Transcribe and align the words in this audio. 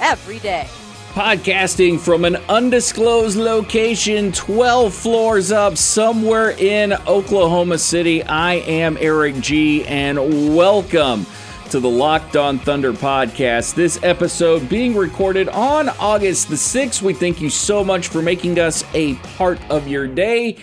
every 0.00 0.38
day. 0.40 0.66
Podcasting 1.12 2.00
from 2.00 2.24
an 2.24 2.36
undisclosed 2.48 3.38
location 3.38 4.32
12 4.32 4.92
floors 4.92 5.52
up 5.52 5.76
somewhere 5.76 6.50
in 6.50 6.92
Oklahoma 7.06 7.78
City. 7.78 8.22
I 8.24 8.54
am 8.54 8.96
Eric 9.00 9.38
G, 9.40 9.84
and 9.84 10.56
welcome 10.56 11.24
to 11.70 11.78
the 11.78 11.88
Locked 11.88 12.36
On 12.36 12.58
Thunder 12.58 12.92
podcast. 12.92 13.74
This 13.74 14.02
episode 14.02 14.68
being 14.68 14.96
recorded 14.96 15.48
on 15.48 15.88
August 15.88 16.48
the 16.48 16.56
6th. 16.56 17.00
We 17.00 17.14
thank 17.14 17.40
you 17.40 17.48
so 17.48 17.84
much 17.84 18.08
for 18.08 18.20
making 18.20 18.58
us 18.58 18.84
a 18.92 19.14
part 19.36 19.60
of 19.70 19.86
your 19.86 20.06
day. 20.08 20.56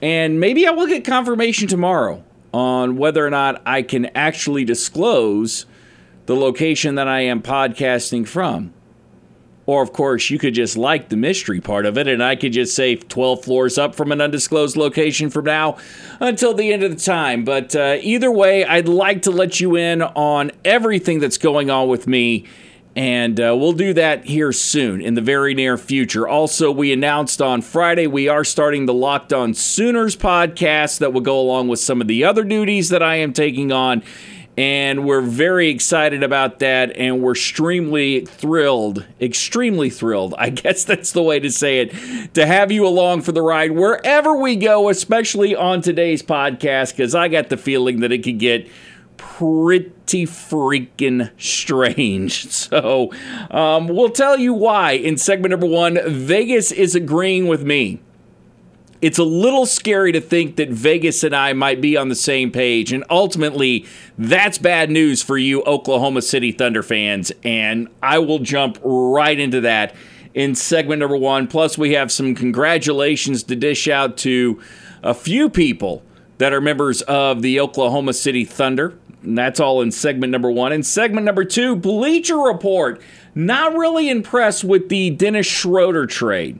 And 0.00 0.38
maybe 0.38 0.66
I 0.66 0.70
will 0.70 0.86
get 0.86 1.04
confirmation 1.04 1.68
tomorrow 1.68 2.22
on 2.52 2.96
whether 2.96 3.26
or 3.26 3.30
not 3.30 3.60
I 3.66 3.82
can 3.82 4.06
actually 4.14 4.64
disclose 4.64 5.66
the 6.26 6.36
location 6.36 6.94
that 6.94 7.08
I 7.08 7.20
am 7.22 7.42
podcasting 7.42 8.26
from. 8.26 8.72
Or, 9.66 9.82
of 9.82 9.92
course, 9.92 10.30
you 10.30 10.38
could 10.38 10.54
just 10.54 10.76
like 10.76 11.08
the 11.08 11.16
mystery 11.16 11.60
part 11.60 11.86
of 11.86 11.98
it, 11.98 12.06
and 12.06 12.22
I 12.22 12.36
could 12.36 12.52
just 12.52 12.76
say 12.76 12.94
12 12.94 13.44
floors 13.44 13.76
up 13.76 13.96
from 13.96 14.12
an 14.12 14.20
undisclosed 14.20 14.76
location 14.76 15.28
from 15.28 15.46
now 15.46 15.76
until 16.20 16.54
the 16.54 16.72
end 16.72 16.84
of 16.84 16.96
the 16.96 17.02
time. 17.02 17.44
But 17.44 17.74
uh, 17.74 17.98
either 18.00 18.30
way, 18.30 18.64
I'd 18.64 18.86
like 18.86 19.22
to 19.22 19.32
let 19.32 19.58
you 19.58 19.74
in 19.74 20.02
on 20.02 20.52
everything 20.64 21.18
that's 21.18 21.38
going 21.38 21.68
on 21.68 21.88
with 21.88 22.06
me. 22.06 22.46
And 22.94 23.38
uh, 23.38 23.54
we'll 23.58 23.74
do 23.74 23.92
that 23.92 24.24
here 24.24 24.52
soon 24.52 25.02
in 25.02 25.14
the 25.14 25.20
very 25.20 25.52
near 25.52 25.76
future. 25.76 26.26
Also, 26.26 26.70
we 26.70 26.94
announced 26.94 27.42
on 27.42 27.60
Friday 27.60 28.06
we 28.06 28.28
are 28.28 28.42
starting 28.42 28.86
the 28.86 28.94
Locked 28.94 29.34
On 29.34 29.52
Sooners 29.52 30.16
podcast 30.16 31.00
that 31.00 31.12
will 31.12 31.20
go 31.20 31.38
along 31.38 31.68
with 31.68 31.78
some 31.78 32.00
of 32.00 32.06
the 32.06 32.24
other 32.24 32.42
duties 32.42 32.88
that 32.88 33.02
I 33.02 33.16
am 33.16 33.34
taking 33.34 33.70
on 33.70 34.02
and 34.56 35.04
we're 35.04 35.20
very 35.20 35.68
excited 35.68 36.22
about 36.22 36.60
that 36.60 36.96
and 36.96 37.20
we're 37.20 37.32
extremely 37.32 38.24
thrilled 38.24 39.04
extremely 39.20 39.90
thrilled 39.90 40.34
i 40.38 40.50
guess 40.62 40.84
that's 40.84 41.12
the 41.12 41.22
way 41.22 41.38
to 41.38 41.50
say 41.50 41.80
it 41.80 42.34
to 42.34 42.46
have 42.46 42.72
you 42.72 42.86
along 42.86 43.22
for 43.22 43.32
the 43.32 43.42
ride 43.42 43.72
wherever 43.72 44.34
we 44.34 44.56
go 44.56 44.88
especially 44.88 45.54
on 45.54 45.80
today's 45.80 46.22
podcast 46.22 46.92
because 46.92 47.14
i 47.14 47.28
got 47.28 47.48
the 47.48 47.56
feeling 47.56 48.00
that 48.00 48.12
it 48.12 48.22
could 48.22 48.38
get 48.38 48.68
pretty 49.16 50.26
freaking 50.26 51.30
strange. 51.38 52.46
So, 52.66 53.12
um, 53.50 53.86
we'll 53.86 54.10
tell 54.10 54.38
you 54.38 54.52
why 54.52 54.92
in 54.92 55.16
segment 55.18 55.50
number 55.50 55.66
one. 55.66 55.98
Vegas 56.06 56.72
is 56.72 56.96
agreeing 56.96 57.46
with 57.46 57.62
me 57.62 58.00
it's 59.00 59.18
a 59.18 59.24
little 59.24 59.66
scary 59.66 60.12
to 60.12 60.20
think 60.20 60.56
that 60.56 60.70
Vegas 60.70 61.22
and 61.22 61.34
I 61.34 61.52
might 61.52 61.80
be 61.80 61.96
on 61.96 62.08
the 62.08 62.14
same 62.14 62.50
page. 62.50 62.92
And 62.92 63.04
ultimately, 63.10 63.86
that's 64.18 64.58
bad 64.58 64.90
news 64.90 65.22
for 65.22 65.36
you, 65.36 65.62
Oklahoma 65.62 66.22
City 66.22 66.52
Thunder 66.52 66.82
fans. 66.82 67.32
And 67.44 67.88
I 68.02 68.18
will 68.18 68.38
jump 68.38 68.78
right 68.82 69.38
into 69.38 69.60
that 69.62 69.94
in 70.34 70.54
segment 70.54 71.00
number 71.00 71.16
one. 71.16 71.46
Plus, 71.46 71.76
we 71.76 71.94
have 71.94 72.10
some 72.10 72.34
congratulations 72.34 73.42
to 73.44 73.56
dish 73.56 73.88
out 73.88 74.16
to 74.18 74.60
a 75.02 75.14
few 75.14 75.48
people 75.50 76.02
that 76.38 76.52
are 76.52 76.60
members 76.60 77.02
of 77.02 77.42
the 77.42 77.60
Oklahoma 77.60 78.12
City 78.12 78.44
Thunder. 78.44 78.98
And 79.22 79.36
that's 79.36 79.60
all 79.60 79.80
in 79.82 79.90
segment 79.90 80.30
number 80.30 80.50
one. 80.50 80.72
In 80.72 80.82
segment 80.82 81.24
number 81.24 81.44
two, 81.44 81.76
Bleacher 81.76 82.38
Report. 82.38 83.00
Not 83.34 83.74
really 83.74 84.08
impressed 84.08 84.64
with 84.64 84.88
the 84.88 85.10
Dennis 85.10 85.46
Schroeder 85.46 86.06
trade. 86.06 86.58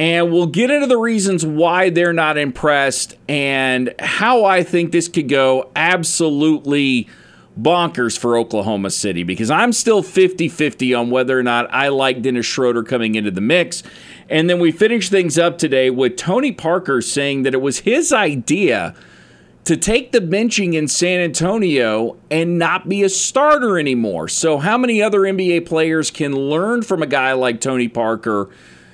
And 0.00 0.32
we'll 0.32 0.46
get 0.46 0.70
into 0.70 0.86
the 0.86 0.96
reasons 0.96 1.44
why 1.44 1.90
they're 1.90 2.14
not 2.14 2.38
impressed 2.38 3.16
and 3.28 3.94
how 3.98 4.46
I 4.46 4.62
think 4.62 4.92
this 4.92 5.08
could 5.08 5.28
go 5.28 5.70
absolutely 5.76 7.06
bonkers 7.60 8.18
for 8.18 8.38
Oklahoma 8.38 8.88
City 8.88 9.24
because 9.24 9.50
I'm 9.50 9.74
still 9.74 10.02
50 10.02 10.48
50 10.48 10.94
on 10.94 11.10
whether 11.10 11.38
or 11.38 11.42
not 11.42 11.70
I 11.70 11.88
like 11.88 12.22
Dennis 12.22 12.46
Schroeder 12.46 12.82
coming 12.82 13.14
into 13.14 13.30
the 13.30 13.42
mix. 13.42 13.82
And 14.30 14.48
then 14.48 14.58
we 14.58 14.72
finish 14.72 15.10
things 15.10 15.38
up 15.38 15.58
today 15.58 15.90
with 15.90 16.16
Tony 16.16 16.52
Parker 16.52 17.02
saying 17.02 17.42
that 17.42 17.52
it 17.52 17.60
was 17.60 17.80
his 17.80 18.10
idea 18.10 18.94
to 19.64 19.76
take 19.76 20.12
the 20.12 20.20
benching 20.20 20.72
in 20.72 20.88
San 20.88 21.20
Antonio 21.20 22.16
and 22.30 22.58
not 22.58 22.88
be 22.88 23.02
a 23.02 23.10
starter 23.10 23.78
anymore. 23.78 24.28
So, 24.28 24.56
how 24.56 24.78
many 24.78 25.02
other 25.02 25.20
NBA 25.20 25.66
players 25.66 26.10
can 26.10 26.34
learn 26.34 26.80
from 26.80 27.02
a 27.02 27.06
guy 27.06 27.34
like 27.34 27.60
Tony 27.60 27.88
Parker? 27.88 28.48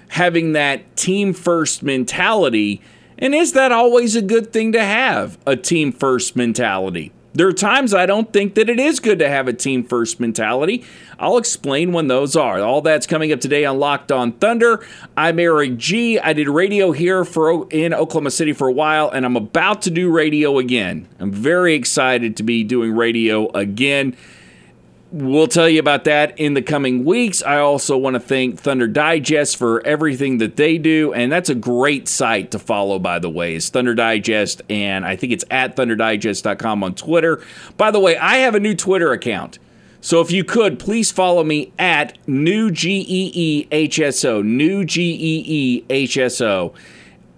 Having 0.08 0.52
that 0.52 0.96
team 0.96 1.32
first 1.32 1.82
mentality. 1.82 2.80
And 3.18 3.34
is 3.34 3.52
that 3.52 3.72
always 3.72 4.14
a 4.14 4.22
good 4.22 4.52
thing 4.52 4.72
to 4.72 4.84
have, 4.84 5.38
a 5.46 5.56
team 5.56 5.92
first 5.92 6.36
mentality? 6.36 7.12
There 7.36 7.46
are 7.46 7.52
times 7.52 7.92
I 7.92 8.06
don't 8.06 8.32
think 8.32 8.54
that 8.54 8.70
it 8.70 8.80
is 8.80 8.98
good 8.98 9.18
to 9.18 9.28
have 9.28 9.46
a 9.46 9.52
team 9.52 9.84
first 9.84 10.18
mentality. 10.20 10.86
I'll 11.18 11.36
explain 11.36 11.92
when 11.92 12.08
those 12.08 12.34
are. 12.34 12.62
All 12.62 12.80
that's 12.80 13.06
coming 13.06 13.30
up 13.30 13.40
today 13.40 13.66
on 13.66 13.78
Locked 13.78 14.10
On 14.10 14.32
Thunder. 14.32 14.86
I'm 15.18 15.38
Eric 15.38 15.76
G. 15.76 16.18
I 16.18 16.32
did 16.32 16.48
radio 16.48 16.92
here 16.92 17.26
for 17.26 17.68
in 17.68 17.92
Oklahoma 17.92 18.30
City 18.30 18.54
for 18.54 18.68
a 18.68 18.72
while, 18.72 19.10
and 19.10 19.26
I'm 19.26 19.36
about 19.36 19.82
to 19.82 19.90
do 19.90 20.10
radio 20.10 20.56
again. 20.56 21.08
I'm 21.18 21.30
very 21.30 21.74
excited 21.74 22.38
to 22.38 22.42
be 22.42 22.64
doing 22.64 22.96
radio 22.96 23.50
again. 23.50 24.16
We'll 25.18 25.48
tell 25.48 25.66
you 25.66 25.80
about 25.80 26.04
that 26.04 26.38
in 26.38 26.52
the 26.52 26.60
coming 26.60 27.06
weeks. 27.06 27.42
I 27.42 27.60
also 27.60 27.96
want 27.96 28.14
to 28.14 28.20
thank 28.20 28.60
Thunder 28.60 28.86
Digest 28.86 29.56
for 29.56 29.80
everything 29.86 30.36
that 30.38 30.56
they 30.56 30.76
do. 30.76 31.14
And 31.14 31.32
that's 31.32 31.48
a 31.48 31.54
great 31.54 32.06
site 32.06 32.50
to 32.50 32.58
follow, 32.58 32.98
by 32.98 33.18
the 33.18 33.30
way, 33.30 33.54
is 33.54 33.70
Thunder 33.70 33.94
Digest. 33.94 34.60
And 34.68 35.06
I 35.06 35.16
think 35.16 35.32
it's 35.32 35.46
at 35.50 35.74
thunderdigest.com 35.74 36.84
on 36.84 36.94
Twitter. 36.94 37.42
By 37.78 37.90
the 37.90 37.98
way, 37.98 38.18
I 38.18 38.36
have 38.38 38.54
a 38.54 38.60
new 38.60 38.74
Twitter 38.74 39.10
account. 39.12 39.58
So 40.02 40.20
if 40.20 40.30
you 40.30 40.44
could, 40.44 40.78
please 40.78 41.10
follow 41.10 41.42
me 41.42 41.72
at 41.78 42.18
new 42.28 42.70
GEEHSO, 42.70 44.44
new 44.44 44.84
GEEHSO. 44.84 46.74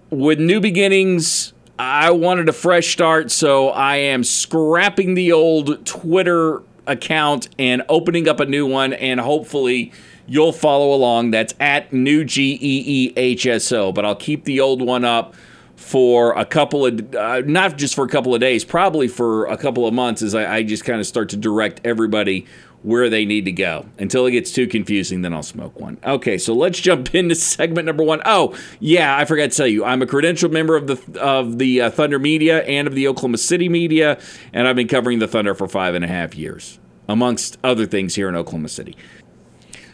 With 0.09 0.39
new 0.41 0.59
beginnings, 0.59 1.53
I 1.79 2.11
wanted 2.11 2.49
a 2.49 2.53
fresh 2.53 2.91
start, 2.91 3.31
so 3.31 3.69
I 3.69 3.95
am 3.95 4.25
scrapping 4.25 5.13
the 5.13 5.31
old 5.31 5.85
Twitter 5.85 6.61
account 6.89 7.47
and 7.57 7.83
opening 7.87 8.27
up 8.27 8.39
a 8.39 8.45
new 8.45 8.65
one, 8.65 8.93
and 8.93 9.19
hopefully 9.19 9.91
you'll 10.27 10.51
follow 10.51 10.93
along. 10.93 11.31
That's 11.31 11.53
at 11.59 11.93
new 11.93 12.25
G 12.25 12.53
E 12.61 12.83
E 12.85 13.13
H 13.15 13.45
S 13.45 13.71
O. 13.71 13.91
But 13.91 14.05
I'll 14.05 14.15
keep 14.15 14.43
the 14.43 14.59
old 14.59 14.81
one 14.81 15.05
up 15.05 15.33
for 15.79 16.33
a 16.33 16.45
couple 16.45 16.85
of, 16.85 17.15
uh, 17.15 17.41
not 17.45 17.77
just 17.77 17.95
for 17.95 18.03
a 18.03 18.07
couple 18.09 18.35
of 18.35 18.41
days, 18.41 18.65
probably 18.65 19.07
for 19.07 19.45
a 19.45 19.57
couple 19.57 19.87
of 19.87 19.93
months 19.93 20.21
as 20.21 20.35
I, 20.35 20.57
I 20.57 20.63
just 20.63 20.83
kind 20.83 20.99
of 20.99 21.07
start 21.07 21.29
to 21.29 21.37
direct 21.37 21.79
everybody 21.85 22.45
where 22.83 23.09
they 23.09 23.25
need 23.25 23.45
to 23.45 23.51
go. 23.53 23.85
Until 23.97 24.25
it 24.25 24.31
gets 24.31 24.51
too 24.51 24.67
confusing, 24.67 25.21
then 25.21 25.33
I'll 25.33 25.41
smoke 25.41 25.79
one. 25.79 25.97
Okay, 26.03 26.37
so 26.37 26.53
let's 26.53 26.79
jump 26.79 27.15
into 27.15 27.33
segment 27.33 27.85
number 27.85 28.03
one. 28.03 28.21
Oh, 28.25 28.55
yeah, 28.79 29.17
I 29.17 29.23
forgot 29.23 29.51
to 29.51 29.57
tell 29.57 29.67
you, 29.67 29.85
I'm 29.85 30.01
a 30.01 30.05
credentialed 30.05 30.51
member 30.51 30.75
of 30.75 30.87
the 30.87 31.21
of 31.21 31.57
the 31.57 31.81
uh, 31.81 31.89
Thunder 31.89 32.19
media 32.19 32.63
and 32.65 32.87
of 32.87 32.93
the 32.93 33.07
Oklahoma 33.07 33.37
City 33.37 33.69
media, 33.69 34.19
and 34.53 34.67
I've 34.67 34.75
been 34.75 34.89
covering 34.89 35.19
the 35.19 35.27
Thunder 35.27 35.55
for 35.55 35.67
five 35.67 35.95
and 35.95 36.03
a 36.03 36.09
half 36.09 36.35
years, 36.35 36.77
amongst 37.07 37.57
other 37.63 37.85
things 37.85 38.15
here 38.15 38.27
in 38.27 38.35
Oklahoma 38.35 38.69
City. 38.69 38.97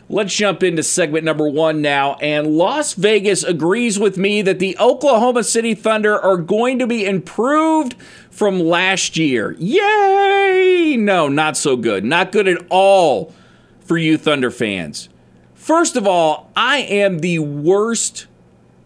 Let's 0.07 0.35
jump 0.35 0.61
into 0.61 0.83
segment 0.83 1.25
number 1.25 1.49
one 1.49 1.81
now. 1.81 2.13
And 2.15 2.55
Las 2.57 2.93
Vegas 2.93 3.43
agrees 3.43 3.97
with 3.97 4.17
me 4.17 4.43
that 4.43 4.59
the 4.59 4.77
Oklahoma 4.79 5.43
City 5.43 5.73
Thunder 5.73 6.19
are 6.19 6.37
going 6.37 6.77
to 6.77 6.85
be 6.85 7.05
improved 7.05 7.95
from 8.29 8.59
last 8.59 9.17
year. 9.17 9.55
Yay! 9.57 10.95
No, 10.97 11.27
not 11.27 11.57
so 11.57 11.75
good. 11.75 12.05
Not 12.05 12.31
good 12.31 12.47
at 12.47 12.65
all 12.69 13.33
for 13.79 13.97
you 13.97 14.17
Thunder 14.17 14.51
fans. 14.51 15.09
First 15.55 15.95
of 15.95 16.05
all, 16.05 16.51
I 16.55 16.77
am 16.77 17.19
the 17.19 17.39
worst 17.39 18.27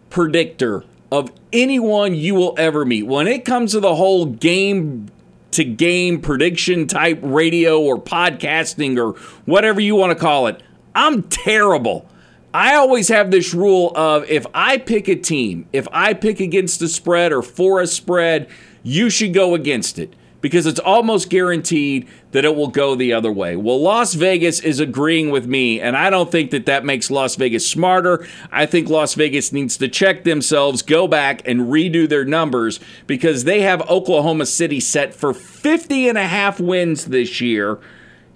predictor 0.09 0.85
of 1.11 1.33
anyone 1.51 2.15
you 2.15 2.35
will 2.35 2.55
ever 2.57 2.85
meet. 2.85 3.03
When 3.03 3.27
it 3.27 3.43
comes 3.43 3.73
to 3.73 3.81
the 3.81 3.95
whole 3.95 4.25
game 4.25 5.09
to 5.51 5.65
game 5.65 6.21
prediction 6.21 6.87
type 6.87 7.19
radio 7.21 7.81
or 7.81 8.01
podcasting 8.01 8.97
or 8.97 9.19
whatever 9.45 9.81
you 9.81 9.95
want 9.95 10.11
to 10.11 10.15
call 10.15 10.47
it, 10.47 10.61
I'm 10.99 11.23
terrible. 11.23 12.05
I 12.53 12.75
always 12.75 13.07
have 13.07 13.31
this 13.31 13.53
rule 13.53 13.93
of 13.95 14.29
if 14.29 14.45
I 14.53 14.77
pick 14.77 15.07
a 15.07 15.15
team, 15.15 15.65
if 15.71 15.87
I 15.93 16.13
pick 16.13 16.41
against 16.41 16.81
a 16.81 16.89
spread 16.89 17.31
or 17.31 17.41
for 17.41 17.79
a 17.79 17.87
spread, 17.87 18.49
you 18.83 19.09
should 19.09 19.33
go 19.33 19.55
against 19.55 19.97
it 19.97 20.13
because 20.41 20.65
it's 20.65 20.79
almost 20.81 21.29
guaranteed 21.29 22.05
that 22.31 22.43
it 22.43 22.53
will 22.53 22.67
go 22.67 22.95
the 22.95 23.13
other 23.13 23.31
way. 23.31 23.55
Well, 23.55 23.81
Las 23.81 24.13
Vegas 24.13 24.59
is 24.59 24.81
agreeing 24.81 25.29
with 25.29 25.47
me, 25.47 25.79
and 25.79 25.95
I 25.95 26.09
don't 26.09 26.29
think 26.29 26.51
that 26.51 26.65
that 26.65 26.83
makes 26.83 27.09
Las 27.09 27.37
Vegas 27.37 27.65
smarter. 27.65 28.27
I 28.51 28.65
think 28.65 28.89
Las 28.89 29.13
Vegas 29.13 29.53
needs 29.53 29.77
to 29.77 29.87
check 29.87 30.25
themselves, 30.25 30.81
go 30.81 31.07
back 31.07 31.47
and 31.47 31.61
redo 31.61 32.09
their 32.09 32.25
numbers 32.25 32.81
because 33.07 33.45
they 33.45 33.61
have 33.61 33.89
Oklahoma 33.89 34.45
City 34.45 34.81
set 34.81 35.13
for 35.13 35.33
50 35.33 36.09
and 36.09 36.17
a 36.17 36.27
half 36.27 36.59
wins 36.59 37.05
this 37.05 37.39
year. 37.39 37.79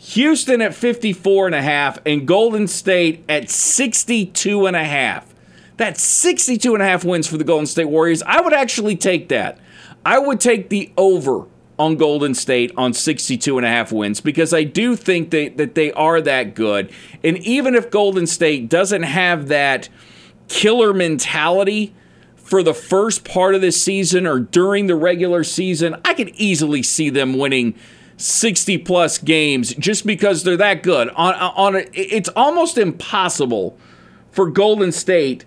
Houston 0.04 0.62
at 0.62 0.76
54 0.76 1.46
and 1.46 1.56
a 1.56 1.62
half 1.62 1.98
and 2.06 2.28
Golden 2.28 2.68
State 2.68 3.24
at 3.30 3.50
62 3.50 4.66
and 4.66 4.76
a 4.76 4.84
half. 4.84 5.34
That's 5.78 6.02
62 6.02 6.74
and 6.74 6.84
a 6.84 6.86
half 6.86 7.06
wins 7.06 7.26
for 7.26 7.38
the 7.38 7.46
Golden 7.46 7.66
State 7.66 7.86
Warriors. 7.86 8.22
I 8.24 8.42
would 8.42 8.54
actually 8.54 8.98
take 8.98 9.30
that. 9.30 9.60
I 10.06 10.20
would 10.20 10.42
take 10.42 10.68
the 10.68 10.92
over 10.98 11.46
on 11.80 11.96
Golden 11.96 12.34
State 12.34 12.74
on 12.76 12.94
62 12.94 13.58
and 13.58 13.66
a 13.66 13.70
half 13.70 13.94
wins 13.94 14.20
because 14.20 14.54
I 14.54 14.66
do 14.66 14.98
think 14.98 15.30
they, 15.30 15.48
that 15.50 15.74
they 15.74 15.94
are 15.94 16.20
that 16.20 16.54
good. 16.54 16.92
And 17.24 17.38
even 17.38 17.74
if 17.74 17.90
Golden 17.90 18.28
State 18.28 18.70
doesn't 18.70 19.04
have 19.04 19.48
that 19.48 19.88
killer 20.50 20.94
mentality 20.94 21.96
for 22.36 22.62
the 22.62 22.74
first 22.74 23.24
part 23.24 23.56
of 23.56 23.62
this 23.62 23.82
season 23.82 24.28
or 24.28 24.40
during 24.40 24.88
the 24.88 24.96
regular 24.96 25.46
season, 25.46 25.96
I 26.04 26.14
could 26.14 26.30
easily 26.36 26.84
see 26.84 27.10
them 27.10 27.38
winning 27.38 27.76
60 28.18 28.78
plus 28.80 29.18
games 29.18 29.74
just 29.76 30.06
because 30.06 30.44
they're 30.44 30.58
that 30.58 30.84
good. 30.84 31.10
On 31.10 31.34
on 31.34 31.76
a, 31.76 31.86
it's 31.94 32.30
almost 32.30 32.78
impossible 32.78 33.78
for 34.32 34.50
Golden 34.50 34.92
State 34.92 35.46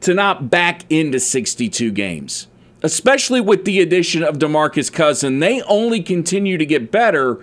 to 0.00 0.14
not 0.14 0.50
back 0.50 0.84
into 0.90 1.18
62 1.18 1.90
games 1.92 2.48
especially 2.82 3.40
with 3.40 3.64
the 3.64 3.80
addition 3.80 4.22
of 4.22 4.38
DeMarcus 4.38 4.92
Cousin, 4.92 5.40
they 5.40 5.60
only 5.62 6.02
continue 6.02 6.56
to 6.56 6.66
get 6.66 6.92
better. 6.92 7.42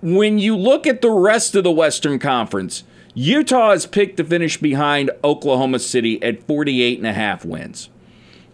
When 0.00 0.38
you 0.38 0.56
look 0.56 0.86
at 0.86 1.02
the 1.02 1.10
rest 1.10 1.54
of 1.54 1.64
the 1.64 1.70
Western 1.70 2.18
Conference, 2.18 2.84
Utah 3.14 3.70
is 3.70 3.86
picked 3.86 4.16
to 4.16 4.24
finish 4.24 4.56
behind 4.56 5.10
Oklahoma 5.22 5.78
City 5.78 6.22
at 6.22 6.42
48 6.46 6.98
and 6.98 7.06
a 7.06 7.12
half 7.12 7.44
wins, 7.44 7.90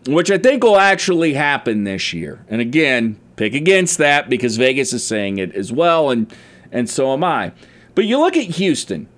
which 0.07 0.31
I 0.31 0.39
think 0.39 0.63
will 0.63 0.79
actually 0.79 1.35
happen 1.35 1.85
this 1.85 2.13
year. 2.13 2.45
And 2.49 2.61
again, 2.61 3.19
pick 3.39 3.55
against 3.55 3.97
that 3.99 4.29
because 4.29 4.57
Vegas 4.57 4.93
is 4.93 5.07
saying 5.07 5.39
it 5.39 5.55
as 5.55 5.73
well, 5.73 6.11
and 6.11 6.33
and 6.71 6.91
so 6.91 7.13
am 7.13 7.25
I. 7.25 7.53
But 7.95 8.05
you 8.05 8.19
look 8.19 8.37
at 8.37 8.45
Houston. 8.45 9.09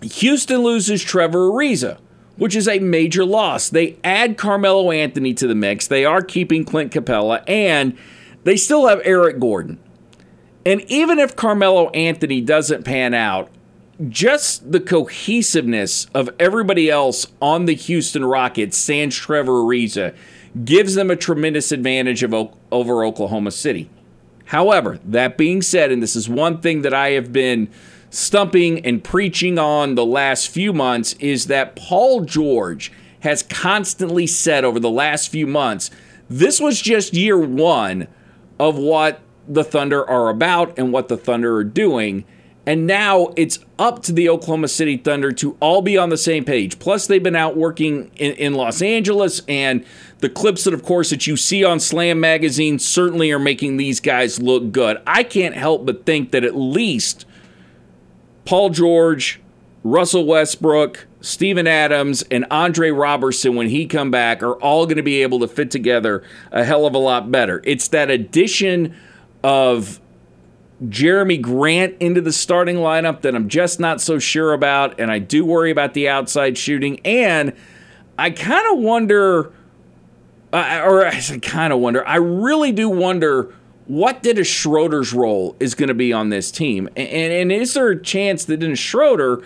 Houston 0.00 0.62
loses 0.62 1.02
Trevor 1.02 1.50
Ariza 1.50 1.98
which 2.36 2.56
is 2.56 2.68
a 2.68 2.78
major 2.78 3.24
loss. 3.24 3.68
They 3.68 3.96
add 4.02 4.36
Carmelo 4.36 4.90
Anthony 4.90 5.34
to 5.34 5.46
the 5.46 5.54
mix. 5.54 5.86
They 5.86 6.04
are 6.04 6.22
keeping 6.22 6.64
Clint 6.64 6.92
Capela, 6.92 7.42
and 7.48 7.96
they 8.44 8.56
still 8.56 8.88
have 8.88 9.00
Eric 9.04 9.38
Gordon. 9.38 9.78
And 10.64 10.80
even 10.90 11.18
if 11.18 11.36
Carmelo 11.36 11.90
Anthony 11.90 12.40
doesn't 12.40 12.84
pan 12.84 13.14
out, 13.14 13.50
just 14.08 14.72
the 14.72 14.80
cohesiveness 14.80 16.06
of 16.14 16.30
everybody 16.38 16.90
else 16.90 17.26
on 17.40 17.66
the 17.66 17.74
Houston 17.74 18.24
Rockets, 18.24 18.76
sans 18.76 19.14
Trevor 19.14 19.52
Ariza, 19.52 20.14
gives 20.64 20.94
them 20.94 21.10
a 21.10 21.16
tremendous 21.16 21.72
advantage 21.72 22.22
of, 22.22 22.34
over 22.70 23.04
Oklahoma 23.04 23.50
City. 23.50 23.88
However, 24.46 24.98
that 25.04 25.38
being 25.38 25.62
said, 25.62 25.90
and 25.90 26.02
this 26.02 26.14
is 26.14 26.28
one 26.28 26.60
thing 26.60 26.82
that 26.82 26.92
I 26.92 27.10
have 27.10 27.32
been 27.32 27.68
stumping 28.10 28.84
and 28.84 29.02
preaching 29.02 29.58
on 29.58 29.94
the 29.94 30.04
last 30.04 30.48
few 30.48 30.72
months 30.72 31.14
is 31.14 31.46
that 31.46 31.74
Paul 31.74 32.22
George 32.22 32.92
has 33.20 33.42
constantly 33.42 34.26
said 34.26 34.64
over 34.64 34.78
the 34.78 34.90
last 34.90 35.30
few 35.30 35.46
months 35.46 35.90
this 36.28 36.60
was 36.60 36.80
just 36.80 37.14
year 37.14 37.38
one 37.38 38.08
of 38.58 38.76
what 38.78 39.20
the 39.48 39.64
Thunder 39.64 40.08
are 40.08 40.28
about 40.28 40.78
and 40.78 40.92
what 40.92 41.08
the 41.08 41.16
Thunder 41.16 41.56
are 41.56 41.64
doing. 41.64 42.24
And 42.64 42.86
now 42.86 43.32
it's 43.36 43.58
up 43.78 44.02
to 44.04 44.12
the 44.12 44.28
Oklahoma 44.28 44.68
City 44.68 44.96
Thunder 44.96 45.32
to 45.32 45.56
all 45.58 45.82
be 45.82 45.98
on 45.98 46.10
the 46.10 46.16
same 46.16 46.44
page. 46.44 46.78
Plus, 46.78 47.06
they've 47.06 47.22
been 47.22 47.34
out 47.34 47.56
working 47.56 48.10
in, 48.16 48.34
in, 48.34 48.54
Los 48.54 48.80
Angeles, 48.80 49.42
and 49.48 49.84
the 50.20 50.28
clips 50.28 50.64
that, 50.64 50.74
of 50.74 50.84
course, 50.84 51.10
that 51.10 51.26
you 51.26 51.36
see 51.36 51.64
on 51.64 51.80
Slam 51.80 52.20
Magazine 52.20 52.78
certainly 52.78 53.32
are 53.32 53.40
making 53.40 53.78
these 53.78 53.98
guys 53.98 54.40
look 54.40 54.70
good. 54.70 55.02
I 55.06 55.24
can't 55.24 55.56
help 55.56 55.84
but 55.84 56.06
think 56.06 56.30
that 56.30 56.44
at 56.44 56.54
least 56.54 57.26
Paul 58.44 58.70
George, 58.70 59.40
Russell 59.82 60.24
Westbrook, 60.24 61.08
Steven 61.20 61.66
Adams, 61.66 62.22
and 62.30 62.46
Andre 62.48 62.90
Roberson, 62.90 63.56
when 63.56 63.68
he 63.68 63.86
come 63.86 64.12
back, 64.12 64.40
are 64.40 64.54
all 64.54 64.86
going 64.86 64.96
to 64.96 65.02
be 65.02 65.22
able 65.22 65.40
to 65.40 65.48
fit 65.48 65.72
together 65.72 66.22
a 66.52 66.62
hell 66.62 66.86
of 66.86 66.94
a 66.94 66.98
lot 66.98 67.32
better. 67.32 67.60
It's 67.64 67.88
that 67.88 68.08
addition 68.08 68.94
of 69.42 70.00
Jerami 70.88 71.40
Grant 71.40 71.96
into 72.00 72.20
the 72.20 72.32
starting 72.32 72.76
lineup 72.76 73.22
that 73.22 73.34
I'm 73.34 73.48
just 73.48 73.78
not 73.78 74.00
so 74.00 74.18
sure 74.18 74.52
about, 74.52 74.98
and 74.98 75.10
I 75.10 75.18
do 75.18 75.44
worry 75.44 75.70
about 75.70 75.94
the 75.94 76.08
outside 76.08 76.58
shooting. 76.58 77.00
And 77.04 77.52
I 78.18 78.30
kind 78.30 78.66
of 78.72 78.82
wonder, 78.82 79.52
uh, 80.52 80.82
or 80.84 81.06
I 81.06 81.20
kind 81.40 81.72
of 81.72 81.78
wonder, 81.78 82.06
I 82.06 82.16
really 82.16 82.72
do 82.72 82.88
wonder 82.88 83.54
what 83.86 84.22
Dennis 84.22 84.48
Schroeder's 84.48 85.12
role 85.12 85.56
is 85.60 85.74
going 85.74 85.88
to 85.88 85.94
be 85.94 86.12
on 86.12 86.30
this 86.30 86.50
team. 86.50 86.88
And, 86.96 87.32
and 87.32 87.52
is 87.52 87.74
there 87.74 87.90
a 87.90 88.00
chance 88.00 88.44
that 88.46 88.58
Dennis 88.58 88.78
Schroeder 88.78 89.42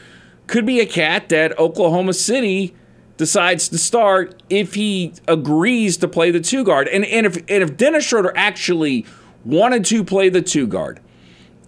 could 0.47 0.65
be 0.65 0.81
a 0.81 0.87
cat 0.87 1.29
that 1.31 1.59
Oklahoma 1.59 2.15
City 2.15 2.75
decides 3.17 3.69
to 3.71 3.79
start 3.79 4.43
if 4.49 4.75
he 4.75 5.13
agrees 5.27 5.97
to 5.99 6.09
play 6.09 6.31
the 6.31 6.41
two 6.41 6.65
guard? 6.65 6.89
And, 6.89 7.05
and, 7.05 7.27
if, 7.27 7.37
and 7.37 7.63
if 7.63 7.77
Dennis 7.77 8.05
Schroeder 8.05 8.33
actually 8.37 9.05
wanted 9.45 9.85
to 9.87 10.03
play 10.03 10.29
the 10.29 10.43
two 10.43 10.67
guard 10.67 11.01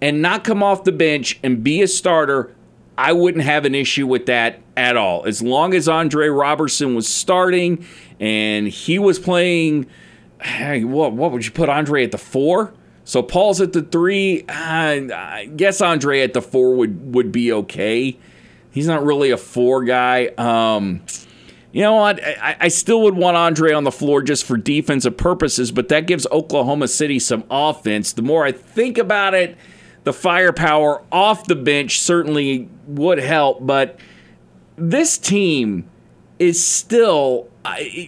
and 0.01 0.21
not 0.21 0.43
come 0.43 0.63
off 0.63 0.83
the 0.83 0.91
bench 0.91 1.39
and 1.43 1.63
be 1.63 1.81
a 1.81 1.87
starter, 1.87 2.55
I 2.97 3.13
wouldn't 3.13 3.43
have 3.43 3.65
an 3.65 3.75
issue 3.75 4.07
with 4.07 4.25
that 4.27 4.61
at 4.75 4.97
all. 4.97 5.25
As 5.25 5.41
long 5.41 5.73
as 5.73 5.87
Andre 5.87 6.27
Roberson 6.27 6.95
was 6.95 7.07
starting 7.07 7.85
and 8.19 8.67
he 8.67 8.99
was 8.99 9.19
playing– 9.19 9.87
hey, 10.41 10.83
what 10.83 11.13
what 11.13 11.31
would 11.31 11.45
you 11.45 11.51
put 11.51 11.69
Andre 11.69 12.03
at 12.03 12.11
the 12.11 12.17
four? 12.17 12.73
So 13.03 13.23
Paul's 13.23 13.59
at 13.61 13.73
the 13.73 13.81
three. 13.81 14.45
I 14.47 15.49
guess 15.55 15.81
Andre 15.81 16.21
at 16.21 16.33
the 16.33 16.41
four 16.41 16.75
would 16.75 17.13
would 17.13 17.31
be 17.31 17.51
okay. 17.51 18.17
He's 18.71 18.87
not 18.87 19.03
really 19.03 19.31
a 19.31 19.37
four 19.37 19.83
guy. 19.83 20.27
Um, 20.37 21.01
you 21.71 21.81
know 21.81 21.95
what? 21.95 22.23
I, 22.23 22.57
I, 22.61 22.67
still 22.67 23.01
would 23.01 23.15
want 23.15 23.35
Andre 23.35 23.73
on 23.73 23.83
the 23.83 23.91
floor 23.91 24.21
just 24.21 24.43
for 24.43 24.57
defensive 24.57 25.17
purposes, 25.17 25.71
but 25.71 25.89
that 25.89 26.07
gives 26.07 26.25
Oklahoma 26.31 26.87
City 26.87 27.19
some 27.19 27.43
offense. 27.49 28.13
The 28.13 28.21
more 28.21 28.43
I 28.43 28.51
think 28.51 28.97
about 28.97 29.33
it, 29.33 29.57
the 30.03 30.13
firepower 30.13 31.03
off 31.11 31.45
the 31.45 31.55
bench 31.55 31.99
certainly 31.99 32.69
would 32.87 33.19
help, 33.19 33.65
but 33.65 33.99
this 34.75 35.17
team 35.17 35.89
is 36.39 36.65
still, 36.65 37.49